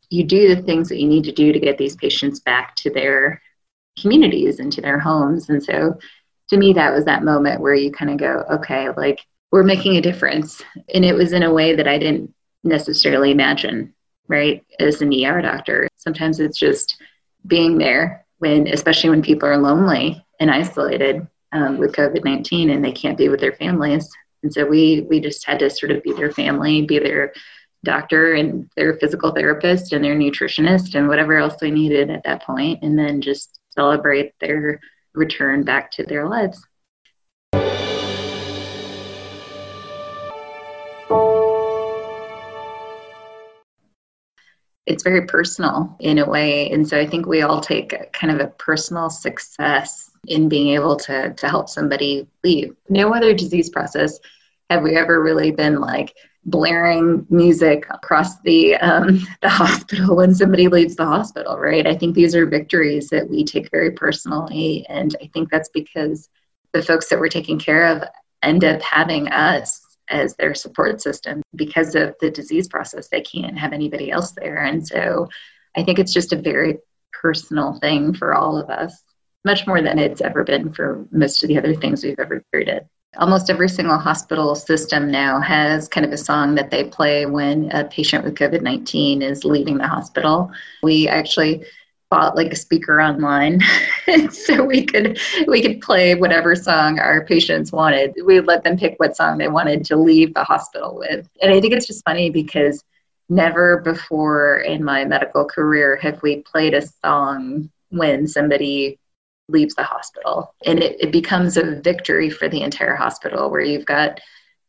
you 0.09 0.23
do 0.23 0.53
the 0.53 0.61
things 0.61 0.89
that 0.89 0.99
you 0.99 1.07
need 1.07 1.23
to 1.25 1.31
do 1.31 1.51
to 1.51 1.59
get 1.59 1.77
these 1.77 1.95
patients 1.95 2.39
back 2.39 2.75
to 2.77 2.89
their 2.89 3.41
communities 3.99 4.59
and 4.59 4.71
to 4.73 4.81
their 4.81 4.99
homes. 4.99 5.49
And 5.49 5.63
so 5.63 5.99
to 6.49 6.57
me, 6.57 6.73
that 6.73 6.93
was 6.93 7.05
that 7.05 7.23
moment 7.23 7.61
where 7.61 7.75
you 7.75 7.91
kind 7.91 8.11
of 8.11 8.17
go, 8.17 8.43
okay, 8.49 8.89
like 8.89 9.19
we're 9.51 9.63
making 9.63 9.97
a 9.97 10.01
difference. 10.01 10.63
And 10.93 11.05
it 11.05 11.13
was 11.13 11.33
in 11.33 11.43
a 11.43 11.53
way 11.53 11.75
that 11.75 11.87
I 11.87 11.97
didn't 11.97 12.33
necessarily 12.63 13.31
imagine, 13.31 13.93
right? 14.27 14.65
As 14.79 15.01
an 15.01 15.13
ER 15.13 15.41
doctor, 15.41 15.87
sometimes 15.95 16.39
it's 16.39 16.57
just 16.57 17.01
being 17.45 17.77
there 17.77 18.25
when, 18.39 18.67
especially 18.67 19.09
when 19.09 19.21
people 19.21 19.47
are 19.47 19.57
lonely 19.57 20.25
and 20.39 20.49
isolated 20.49 21.27
um, 21.51 21.77
with 21.77 21.95
COVID 21.95 22.23
19 22.23 22.69
and 22.69 22.83
they 22.83 22.91
can't 22.91 23.17
be 23.17 23.29
with 23.29 23.39
their 23.39 23.53
families. 23.53 24.09
And 24.43 24.53
so 24.53 24.65
we, 24.65 25.05
we 25.09 25.19
just 25.19 25.45
had 25.45 25.59
to 25.59 25.69
sort 25.69 25.91
of 25.91 26.01
be 26.03 26.13
their 26.13 26.31
family, 26.31 26.83
be 26.83 26.99
their 26.99 27.33
doctor 27.83 28.33
and 28.33 28.69
their 28.75 28.93
physical 28.95 29.31
therapist 29.31 29.93
and 29.93 30.03
their 30.03 30.15
nutritionist 30.15 30.95
and 30.95 31.07
whatever 31.07 31.37
else 31.37 31.55
they 31.59 31.71
needed 31.71 32.09
at 32.09 32.23
that 32.23 32.43
point, 32.43 32.83
and 32.83 32.97
then 32.97 33.21
just 33.21 33.59
celebrate 33.73 34.33
their 34.39 34.79
return 35.13 35.63
back 35.63 35.91
to 35.91 36.03
their 36.03 36.27
lives. 36.27 36.65
It's 44.85 45.03
very 45.03 45.27
personal 45.27 45.95
in 45.99 46.17
a 46.17 46.27
way. 46.27 46.71
And 46.71 46.87
so 46.87 46.99
I 46.99 47.05
think 47.05 47.27
we 47.27 47.43
all 47.43 47.61
take 47.61 48.11
kind 48.11 48.33
of 48.33 48.39
a 48.45 48.51
personal 48.53 49.11
success 49.11 50.09
in 50.27 50.49
being 50.49 50.69
able 50.69 50.95
to, 50.97 51.31
to 51.31 51.47
help 51.47 51.69
somebody 51.69 52.27
leave. 52.43 52.75
No 52.89 53.13
other 53.13 53.35
disease 53.35 53.69
process 53.69 54.19
have 54.71 54.81
we 54.81 54.95
ever 54.95 55.21
really 55.21 55.51
been 55.51 55.79
like, 55.79 56.15
blaring 56.45 57.25
music 57.29 57.85
across 57.89 58.39
the 58.41 58.75
um, 58.77 59.19
the 59.41 59.49
hospital 59.49 60.15
when 60.15 60.33
somebody 60.33 60.67
leaves 60.67 60.95
the 60.95 61.05
hospital, 61.05 61.57
right? 61.57 61.85
I 61.85 61.95
think 61.95 62.15
these 62.15 62.35
are 62.35 62.45
victories 62.45 63.09
that 63.09 63.29
we 63.29 63.43
take 63.43 63.69
very 63.71 63.91
personally, 63.91 64.85
and 64.89 65.15
I 65.21 65.29
think 65.33 65.49
that's 65.49 65.69
because 65.69 66.29
the 66.73 66.83
folks 66.83 67.09
that 67.09 67.19
we're 67.19 67.29
taking 67.29 67.59
care 67.59 67.85
of 67.87 68.03
end 68.43 68.63
up 68.63 68.81
having 68.81 69.27
us 69.27 69.81
as 70.09 70.35
their 70.35 70.55
support 70.55 71.01
system 71.01 71.41
because 71.55 71.93
of 71.93 72.15
the 72.19 72.31
disease 72.31 72.67
process. 72.67 73.09
They 73.09 73.21
can't 73.21 73.57
have 73.57 73.73
anybody 73.73 74.11
else 74.11 74.31
there, 74.31 74.63
and 74.63 74.85
so 74.87 75.27
I 75.75 75.83
think 75.83 75.99
it's 75.99 76.13
just 76.13 76.33
a 76.33 76.41
very 76.41 76.77
personal 77.11 77.79
thing 77.79 78.13
for 78.13 78.33
all 78.33 78.57
of 78.57 78.69
us, 78.69 79.03
much 79.45 79.67
more 79.67 79.81
than 79.81 79.99
it's 79.99 80.21
ever 80.21 80.43
been 80.43 80.73
for 80.73 81.05
most 81.11 81.43
of 81.43 81.49
the 81.49 81.57
other 81.57 81.75
things 81.75 82.03
we've 82.03 82.19
ever 82.19 82.43
treated. 82.53 82.87
Almost 83.17 83.49
every 83.49 83.69
single 83.69 83.97
hospital 83.97 84.53
system 84.53 85.09
now 85.09 85.39
has 85.39 85.87
kind 85.87 86.05
of 86.05 86.11
a 86.11 86.17
song 86.17 86.55
that 86.55 86.69
they 86.69 86.83
play 86.83 87.25
when 87.25 87.71
a 87.71 87.85
patient 87.85 88.23
with 88.23 88.35
COVID 88.35 88.61
19 88.61 89.21
is 89.21 89.43
leaving 89.43 89.77
the 89.77 89.87
hospital. 89.87 90.51
We 90.83 91.07
actually 91.07 91.65
bought 92.09 92.35
like 92.35 92.51
a 92.51 92.55
speaker 92.55 93.01
online 93.01 93.61
so 94.31 94.63
we 94.63 94.85
could 94.85 95.19
we 95.47 95.61
could 95.61 95.79
play 95.81 96.15
whatever 96.15 96.55
song 96.55 96.99
our 96.99 97.23
patients 97.25 97.71
wanted 97.71 98.13
we 98.25 98.41
let 98.41 98.63
them 98.63 98.77
pick 98.77 98.95
what 98.97 99.15
song 99.15 99.37
they 99.37 99.47
wanted 99.47 99.85
to 99.85 99.95
leave 99.95 100.33
the 100.33 100.43
hospital 100.43 100.95
with 100.97 101.29
and 101.41 101.53
i 101.53 101.61
think 101.61 101.71
it's 101.71 101.85
just 101.85 102.03
funny 102.03 102.31
because 102.31 102.83
never 103.29 103.77
before 103.81 104.57
in 104.61 104.83
my 104.83 105.05
medical 105.05 105.45
career 105.45 105.97
have 105.97 106.19
we 106.23 106.41
played 106.41 106.73
a 106.73 106.81
song 106.81 107.69
when 107.89 108.27
somebody 108.27 108.98
leaves 109.49 109.75
the 109.75 109.83
hospital. 109.83 110.53
And 110.65 110.79
it, 110.79 110.97
it 110.99 111.11
becomes 111.11 111.57
a 111.57 111.81
victory 111.81 112.29
for 112.29 112.47
the 112.47 112.61
entire 112.61 112.95
hospital 112.95 113.49
where 113.49 113.61
you've 113.61 113.85
got 113.85 114.19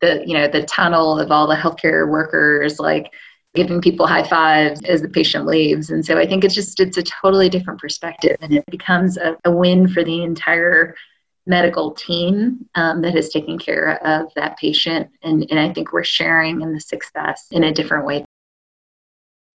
the 0.01 0.23
you 0.27 0.35
know 0.35 0.49
the 0.49 0.65
tunnel 0.65 1.19
of 1.19 1.31
all 1.31 1.47
the 1.47 1.55
healthcare 1.55 2.09
workers 2.09 2.79
like 2.79 3.13
giving 3.55 3.81
people 3.81 4.07
high 4.07 4.27
fives 4.27 4.81
as 4.85 5.03
the 5.03 5.09
patient 5.09 5.47
leaves. 5.47 5.91
And 5.91 6.05
so 6.05 6.19
i 6.19 6.27
think 6.27 6.45
it's 6.45 6.55
just 6.55 6.81
it's 6.81 6.97
a 6.97 7.03
totally 7.03 7.49
different 7.49 7.81
perspective 7.81 8.37
and 8.41 8.53
it 8.53 8.65
becomes 8.67 9.17
a, 9.17 9.37
a 9.45 9.51
win 9.51 9.89
for 9.89 10.05
the 10.05 10.23
entire 10.23 10.95
medical 11.47 11.93
team 11.93 12.69
um, 12.75 13.01
that 13.01 13.17
is 13.17 13.31
taking 13.31 13.59
care 13.59 13.99
of 14.07 14.33
that 14.35 14.59
patient. 14.59 15.09
And, 15.23 15.47
and 15.51 15.59
i 15.59 15.73
think 15.73 15.93
we're 15.93 16.05
sharing 16.05 16.63
in 16.63 16.73
the 16.73 16.81
success 16.81 17.47
in 17.51 17.65
a 17.65 17.73
different 17.73 18.07
way. 18.07 18.25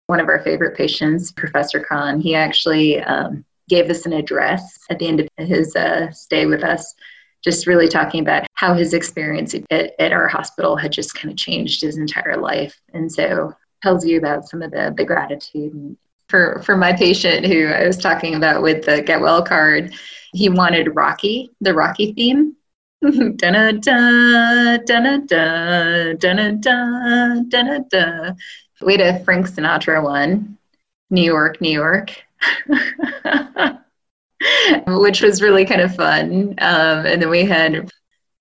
One 0.07 0.21
of 0.21 0.29
our 0.29 0.43
favorite 0.43 0.77
patients 0.77 1.33
professor 1.33 1.81
khan 1.81 2.21
he 2.21 2.35
actually 2.35 3.01
um, 3.01 3.45
gave 3.69 3.91
us 3.91 4.07
an 4.07 4.13
address 4.13 4.79
at 4.91 4.99
the 4.99 5.09
end 5.09 5.21
of 5.21 5.29
his 5.39 5.75
uh, 5.77 6.11
stay 6.11 6.47
with 6.47 6.63
us, 6.63 6.95
just 7.43 7.67
really 7.67 7.89
talking 7.89 8.21
about 8.21 8.47
how 8.55 8.75
his 8.75 8.95
experience 8.95 9.55
at, 9.55 9.93
at 9.99 10.13
our 10.13 10.29
hospital 10.29 10.77
had 10.77 10.93
just 10.93 11.15
kind 11.15 11.31
of 11.31 11.37
changed 11.37 11.83
his 11.83 11.97
entire 11.97 12.37
life. 12.37 12.79
And 12.93 13.11
so 13.11 13.53
tells 13.83 14.07
you 14.07 14.19
about 14.19 14.49
some 14.49 14.63
of 14.63 14.71
the, 14.71 14.95
the 14.97 15.05
gratitude. 15.05 15.97
For, 16.29 16.63
for 16.65 16.77
my 16.77 16.93
patient 16.93 17.47
who 17.47 17.67
I 17.67 17.87
was 17.87 17.99
talking 17.99 18.37
about 18.37 18.63
with 18.63 18.85
the 18.87 19.03
Get 19.03 19.21
Well 19.21 19.43
card, 19.43 19.93
he 20.33 20.49
wanted 20.49 20.95
Rocky, 20.95 21.51
the 21.61 21.75
Rocky 21.75 22.13
theme. 22.13 22.57
da 23.03 23.51
da 23.51 23.73
da 23.73 24.77
da 24.77 25.17
da 26.15 26.15
da 27.49 27.79
da 27.91 28.33
We 28.81 28.93
had 28.93 29.01
a 29.01 29.25
Frank 29.25 29.49
Sinatra 29.49 30.03
one, 30.03 30.57
New 31.11 31.25
York, 31.25 31.61
New 31.61 31.73
York. 31.73 32.23
which 34.87 35.23
was 35.23 35.43
really 35.43 35.65
kind 35.65 35.81
of 35.81 35.95
fun. 35.95 36.55
Um, 36.59 37.07
and 37.07 37.23
then 37.23 37.31
we 37.31 37.45
had 37.45 37.91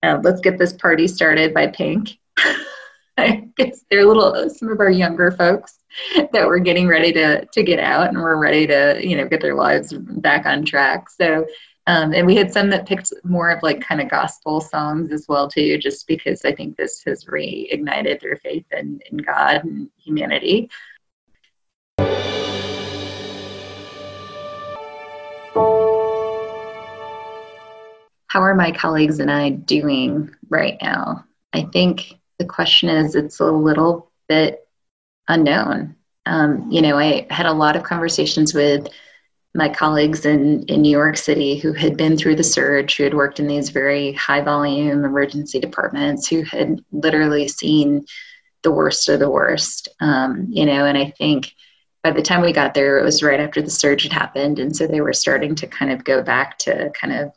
uh, 0.02 0.18
Let's 0.22 0.40
Get 0.40 0.58
This 0.58 0.72
Party 0.72 1.06
Started 1.06 1.54
by 1.54 1.68
Pink. 1.68 2.18
I 3.18 3.48
guess 3.56 3.84
they're 3.90 4.06
little, 4.06 4.48
some 4.48 4.70
of 4.70 4.80
our 4.80 4.90
younger 4.90 5.30
folks 5.30 5.78
that 6.32 6.46
were 6.46 6.58
getting 6.58 6.88
ready 6.88 7.12
to, 7.12 7.44
to 7.44 7.62
get 7.62 7.78
out 7.78 8.08
and 8.08 8.18
were 8.18 8.38
ready 8.38 8.66
to, 8.66 8.98
you 9.02 9.16
know, 9.16 9.28
get 9.28 9.42
their 9.42 9.54
lives 9.54 9.92
back 9.92 10.46
on 10.46 10.64
track. 10.64 11.10
So, 11.10 11.46
um, 11.86 12.14
and 12.14 12.26
we 12.26 12.36
had 12.36 12.52
some 12.52 12.70
that 12.70 12.86
picked 12.86 13.12
more 13.24 13.50
of 13.50 13.62
like 13.62 13.80
kind 13.80 14.00
of 14.00 14.08
gospel 14.08 14.60
songs 14.60 15.12
as 15.12 15.26
well 15.28 15.48
too, 15.48 15.78
just 15.78 16.06
because 16.06 16.44
I 16.44 16.54
think 16.54 16.76
this 16.76 17.02
has 17.04 17.26
reignited 17.26 18.20
their 18.20 18.36
faith 18.36 18.66
in, 18.72 19.00
in 19.10 19.18
God 19.18 19.64
and 19.64 19.90
humanity. 19.98 20.70
How 28.32 28.40
are 28.40 28.54
my 28.54 28.72
colleagues 28.72 29.18
and 29.18 29.30
I 29.30 29.50
doing 29.50 30.34
right 30.48 30.78
now? 30.80 31.26
I 31.52 31.64
think 31.64 32.14
the 32.38 32.46
question 32.46 32.88
is 32.88 33.14
it's 33.14 33.40
a 33.40 33.44
little 33.44 34.10
bit 34.26 34.66
unknown. 35.28 35.96
Um, 36.24 36.70
you 36.70 36.80
know, 36.80 36.98
I 36.98 37.26
had 37.28 37.44
a 37.44 37.52
lot 37.52 37.76
of 37.76 37.82
conversations 37.82 38.54
with 38.54 38.88
my 39.54 39.68
colleagues 39.68 40.24
in, 40.24 40.62
in 40.62 40.80
New 40.80 40.90
York 40.90 41.18
City 41.18 41.58
who 41.58 41.74
had 41.74 41.98
been 41.98 42.16
through 42.16 42.36
the 42.36 42.42
surge, 42.42 42.96
who 42.96 43.04
had 43.04 43.12
worked 43.12 43.38
in 43.38 43.46
these 43.46 43.68
very 43.68 44.14
high 44.14 44.40
volume 44.40 45.04
emergency 45.04 45.60
departments, 45.60 46.26
who 46.26 46.42
had 46.42 46.82
literally 46.90 47.48
seen 47.48 48.06
the 48.62 48.72
worst 48.72 49.10
of 49.10 49.20
the 49.20 49.28
worst. 49.28 49.90
Um, 50.00 50.46
you 50.48 50.64
know, 50.64 50.86
and 50.86 50.96
I 50.96 51.10
think 51.18 51.52
by 52.02 52.12
the 52.12 52.22
time 52.22 52.40
we 52.40 52.54
got 52.54 52.72
there, 52.72 52.98
it 52.98 53.04
was 53.04 53.22
right 53.22 53.40
after 53.40 53.60
the 53.60 53.68
surge 53.68 54.04
had 54.04 54.12
happened. 54.14 54.58
And 54.58 54.74
so 54.74 54.86
they 54.86 55.02
were 55.02 55.12
starting 55.12 55.54
to 55.56 55.66
kind 55.66 55.92
of 55.92 56.02
go 56.02 56.22
back 56.22 56.56
to 56.60 56.90
kind 56.98 57.12
of 57.12 57.34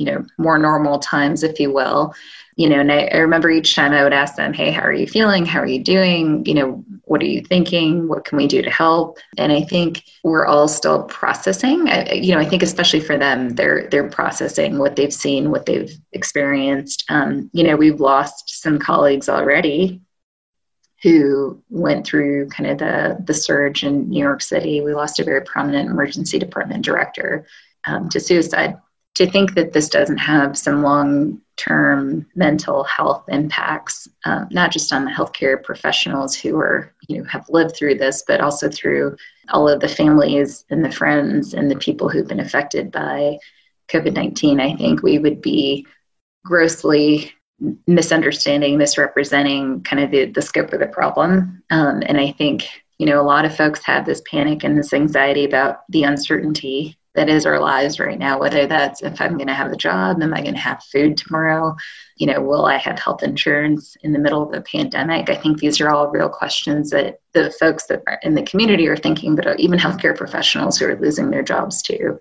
you 0.00 0.06
know 0.06 0.24
more 0.38 0.58
normal 0.58 0.98
times 0.98 1.42
if 1.42 1.60
you 1.60 1.70
will. 1.70 2.14
You 2.56 2.68
know 2.68 2.80
and 2.80 2.90
I, 2.90 3.04
I, 3.06 3.18
remember 3.18 3.50
each 3.50 3.74
time 3.74 3.92
i 3.92 4.02
would 4.02 4.12
ask 4.12 4.36
them 4.36 4.52
hey 4.52 4.70
how 4.70 4.82
are 4.82 4.92
you 4.92 5.06
feeling? 5.06 5.44
How 5.44 5.60
are 5.60 5.66
you 5.66 5.84
doing? 5.84 6.44
You 6.46 6.54
know 6.54 6.84
what 7.04 7.22
are 7.22 7.26
you 7.26 7.42
thinking? 7.42 8.08
What 8.08 8.24
can 8.24 8.38
we 8.38 8.46
do 8.46 8.62
to 8.62 8.70
help? 8.70 9.18
And 9.36 9.52
i 9.52 9.60
think 9.62 10.04
we're 10.24 10.46
all 10.46 10.68
still 10.68 11.04
processing. 11.04 11.88
I, 11.88 12.12
you 12.12 12.34
know 12.34 12.40
i 12.40 12.46
think 12.46 12.62
especially 12.62 13.00
for 13.00 13.18
them 13.18 13.50
they're 13.50 13.88
they're 13.90 14.08
processing 14.08 14.78
what 14.78 14.96
they've 14.96 15.12
seen 15.12 15.50
what 15.50 15.66
they've 15.66 15.92
experienced. 16.12 17.04
Um, 17.10 17.50
you 17.52 17.62
know 17.62 17.76
we've 17.76 18.00
lost 18.00 18.62
some 18.62 18.78
colleagues 18.78 19.28
already 19.28 20.00
who 21.02 21.62
went 21.70 22.06
through 22.06 22.48
kind 22.48 22.70
of 22.70 22.78
the 22.78 23.22
the 23.24 23.34
surge 23.34 23.84
in 23.84 24.08
new 24.08 24.22
york 24.22 24.40
city. 24.40 24.80
We 24.80 24.94
lost 24.94 25.20
a 25.20 25.24
very 25.24 25.42
prominent 25.42 25.90
emergency 25.90 26.38
department 26.38 26.84
director 26.84 27.46
um, 27.86 28.08
to 28.10 28.20
suicide 28.20 28.76
to 29.14 29.30
think 29.30 29.54
that 29.54 29.72
this 29.72 29.88
doesn't 29.88 30.18
have 30.18 30.56
some 30.56 30.82
long 30.82 31.40
term 31.56 32.26
mental 32.34 32.84
health 32.84 33.24
impacts, 33.28 34.08
um, 34.24 34.48
not 34.50 34.70
just 34.70 34.92
on 34.92 35.04
the 35.04 35.10
healthcare 35.10 35.62
professionals 35.62 36.34
who 36.34 36.56
are, 36.58 36.94
you 37.08 37.18
know, 37.18 37.24
have 37.24 37.44
lived 37.50 37.76
through 37.76 37.96
this, 37.96 38.24
but 38.26 38.40
also 38.40 38.68
through 38.70 39.16
all 39.50 39.68
of 39.68 39.80
the 39.80 39.88
families 39.88 40.64
and 40.70 40.84
the 40.84 40.92
friends 40.92 41.52
and 41.52 41.70
the 41.70 41.76
people 41.76 42.08
who've 42.08 42.28
been 42.28 42.40
affected 42.40 42.90
by 42.90 43.36
COVID 43.88 44.14
19, 44.14 44.60
I 44.60 44.74
think 44.76 45.02
we 45.02 45.18
would 45.18 45.42
be 45.42 45.86
grossly 46.44 47.32
misunderstanding, 47.86 48.78
misrepresenting 48.78 49.82
kind 49.82 50.02
of 50.02 50.10
the, 50.10 50.26
the 50.26 50.42
scope 50.42 50.72
of 50.72 50.80
the 50.80 50.86
problem. 50.86 51.62
Um, 51.70 52.02
and 52.06 52.18
I 52.18 52.32
think, 52.32 52.66
you 52.98 53.06
know, 53.06 53.20
a 53.20 53.26
lot 53.26 53.44
of 53.44 53.54
folks 53.54 53.84
have 53.84 54.06
this 54.06 54.22
panic 54.30 54.64
and 54.64 54.78
this 54.78 54.92
anxiety 54.92 55.44
about 55.44 55.80
the 55.90 56.04
uncertainty 56.04 56.96
that 57.14 57.28
is 57.28 57.44
our 57.44 57.60
lives 57.60 57.98
right 57.98 58.18
now 58.18 58.38
whether 58.38 58.66
that's 58.66 59.02
if 59.02 59.20
i'm 59.20 59.36
going 59.36 59.46
to 59.46 59.54
have 59.54 59.72
a 59.72 59.76
job 59.76 60.22
am 60.22 60.34
i 60.34 60.40
going 60.40 60.54
to 60.54 60.60
have 60.60 60.82
food 60.84 61.16
tomorrow? 61.16 61.74
You 62.16 62.26
know 62.26 62.40
will 62.40 62.66
i 62.66 62.76
have 62.76 62.98
health 62.98 63.22
insurance 63.22 63.96
in 64.02 64.12
the 64.12 64.18
middle 64.18 64.42
of 64.42 64.54
a 64.54 64.62
pandemic? 64.62 65.30
I 65.30 65.36
think 65.36 65.58
these 65.58 65.80
are 65.80 65.90
all 65.90 66.08
real 66.08 66.28
questions 66.28 66.90
that 66.90 67.20
the 67.32 67.50
folks 67.52 67.86
that 67.86 68.02
are 68.06 68.20
in 68.22 68.34
the 68.34 68.42
community 68.42 68.86
are 68.88 68.96
thinking 68.96 69.34
but 69.34 69.58
even 69.58 69.78
healthcare 69.78 70.16
professionals 70.16 70.78
who 70.78 70.86
are 70.86 71.00
losing 71.00 71.30
their 71.30 71.42
jobs 71.42 71.82
too. 71.82 72.18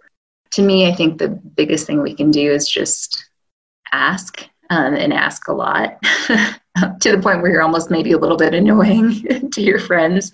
To 0.52 0.62
me 0.62 0.88
i 0.88 0.94
think 0.94 1.18
the 1.18 1.30
biggest 1.30 1.86
thing 1.86 2.02
we 2.02 2.16
can 2.16 2.32
do 2.32 2.52
is 2.52 2.68
just 2.68 3.30
ask 3.92 4.48
um, 4.70 4.96
and 4.96 5.14
ask 5.14 5.48
a 5.48 5.54
lot 5.54 6.02
to 6.04 7.12
the 7.12 7.20
point 7.22 7.42
where 7.42 7.52
you're 7.52 7.62
almost 7.62 7.90
maybe 7.90 8.12
a 8.12 8.18
little 8.18 8.38
bit 8.38 8.54
annoying 8.54 9.50
to 9.52 9.62
your 9.62 9.80
friends 9.80 10.32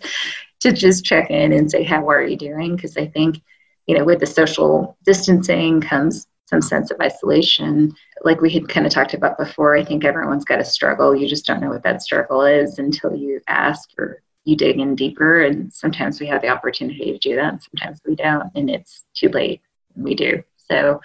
to 0.60 0.72
just 0.72 1.06
check 1.06 1.30
in 1.30 1.54
and 1.54 1.70
say 1.70 1.84
how 1.84 2.10
are 2.10 2.24
you 2.24 2.38
doing? 2.38 2.76
Because 2.76 2.98
i 2.98 3.08
think 3.08 3.42
you 3.88 3.98
know, 3.98 4.04
with 4.04 4.20
the 4.20 4.26
social 4.26 4.98
distancing 5.06 5.82
comes 5.82 6.28
some 6.46 6.62
sense 6.62 6.92
of 6.92 7.00
isolation. 7.02 7.94
Like 8.24 8.42
we 8.42 8.52
had 8.52 8.70
kind 8.70 8.86
of 8.86 8.92
talked 8.92 9.14
about 9.14 9.38
before, 9.38 9.76
I 9.76 9.84
think 9.84 10.06
everyone's 10.06 10.46
got 10.46 10.60
a 10.60 10.66
struggle. 10.66 11.16
You 11.16 11.28
just 11.28 11.46
don't 11.46 11.60
know 11.60 11.70
what 11.70 11.84
that 11.84 12.02
struggle 12.02 12.44
is 12.44 12.80
until 12.80 13.16
you 13.16 13.42
ask 13.48 13.90
or 13.98 14.22
you 14.46 14.56
dig 14.56 14.80
in 14.80 14.96
deeper. 14.96 15.42
And 15.42 15.74
sometimes 15.74 16.20
we 16.20 16.28
have 16.28 16.42
the 16.42 16.50
opportunity 16.50 17.12
to 17.12 17.18
do 17.18 17.36
that, 17.36 17.54
and 17.54 17.62
sometimes 17.62 18.00
we 18.08 18.16
don't, 18.16 18.52
and 18.56 18.70
it's 18.70 19.06
too 19.16 19.30
late. 19.30 19.62
We 19.96 20.14
do. 20.14 20.44
So 20.58 21.02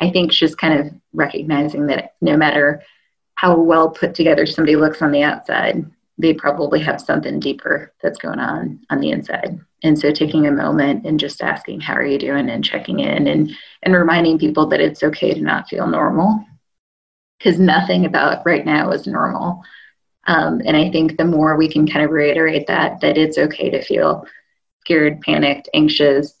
I 0.00 0.10
think 0.10 0.32
just 0.32 0.58
kind 0.58 0.80
of 0.80 0.92
recognizing 1.12 1.86
that 1.86 2.14
no 2.20 2.36
matter 2.36 2.82
how 3.34 3.58
well 3.58 3.90
put 3.90 4.14
together 4.14 4.46
somebody 4.46 4.76
looks 4.76 5.02
on 5.02 5.12
the 5.12 5.22
outside, 5.22 5.84
they 6.18 6.34
probably 6.34 6.80
have 6.80 7.00
something 7.00 7.38
deeper 7.38 7.92
that's 8.02 8.18
going 8.18 8.40
on 8.40 8.80
on 8.90 9.00
the 9.00 9.10
inside. 9.10 9.58
And 9.84 9.96
so 9.96 10.10
taking 10.10 10.46
a 10.46 10.52
moment 10.52 11.06
and 11.06 11.20
just 11.20 11.40
asking, 11.40 11.80
how 11.80 11.94
are 11.94 12.04
you 12.04 12.18
doing? 12.18 12.50
And 12.50 12.64
checking 12.64 13.00
in 13.00 13.28
and, 13.28 13.50
and 13.84 13.94
reminding 13.94 14.38
people 14.38 14.66
that 14.66 14.80
it's 14.80 15.04
okay 15.04 15.32
to 15.32 15.40
not 15.40 15.68
feel 15.68 15.86
normal 15.86 16.44
because 17.38 17.60
nothing 17.60 18.04
about 18.04 18.44
right 18.44 18.66
now 18.66 18.90
is 18.90 19.06
normal. 19.06 19.62
Um, 20.26 20.60
and 20.64 20.76
I 20.76 20.90
think 20.90 21.16
the 21.16 21.24
more 21.24 21.56
we 21.56 21.70
can 21.70 21.86
kind 21.86 22.04
of 22.04 22.10
reiterate 22.10 22.66
that, 22.66 23.00
that 23.00 23.16
it's 23.16 23.38
okay 23.38 23.70
to 23.70 23.82
feel 23.82 24.26
scared, 24.80 25.20
panicked, 25.20 25.68
anxious, 25.72 26.34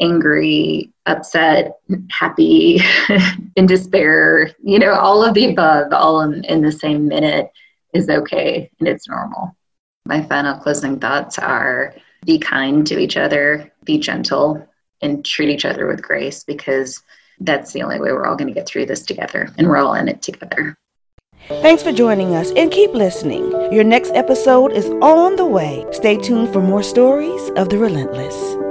angry, 0.00 0.92
upset, 1.06 1.78
happy, 2.10 2.80
in 3.56 3.66
despair, 3.66 4.52
you 4.62 4.78
know, 4.78 4.92
all 4.92 5.24
of 5.24 5.34
the 5.34 5.50
above, 5.50 5.92
all 5.92 6.20
in, 6.20 6.44
in 6.44 6.62
the 6.62 6.72
same 6.72 7.08
minute 7.08 7.50
is 7.94 8.08
okay 8.08 8.70
and 8.78 8.88
it's 8.88 9.08
normal. 9.08 9.56
My 10.04 10.22
final 10.22 10.58
closing 10.58 10.98
thoughts 11.00 11.38
are 11.38 11.94
be 12.26 12.38
kind 12.38 12.86
to 12.86 12.98
each 12.98 13.16
other, 13.16 13.72
be 13.84 13.98
gentle, 13.98 14.66
and 15.00 15.24
treat 15.24 15.50
each 15.50 15.64
other 15.64 15.86
with 15.86 16.02
grace 16.02 16.44
because 16.44 17.02
that's 17.40 17.72
the 17.72 17.82
only 17.82 18.00
way 18.00 18.12
we're 18.12 18.26
all 18.26 18.36
going 18.36 18.48
to 18.48 18.54
get 18.54 18.66
through 18.66 18.86
this 18.86 19.02
together 19.02 19.48
and 19.58 19.68
we're 19.68 19.76
all 19.76 19.94
in 19.94 20.08
it 20.08 20.22
together. 20.22 20.76
Thanks 21.48 21.82
for 21.82 21.92
joining 21.92 22.34
us 22.34 22.50
and 22.52 22.70
keep 22.70 22.92
listening. 22.94 23.50
Your 23.72 23.84
next 23.84 24.12
episode 24.14 24.72
is 24.72 24.88
on 25.02 25.36
the 25.36 25.44
way. 25.44 25.84
Stay 25.92 26.16
tuned 26.16 26.52
for 26.52 26.62
more 26.62 26.82
stories 26.82 27.50
of 27.56 27.68
the 27.68 27.76
relentless. 27.76 28.63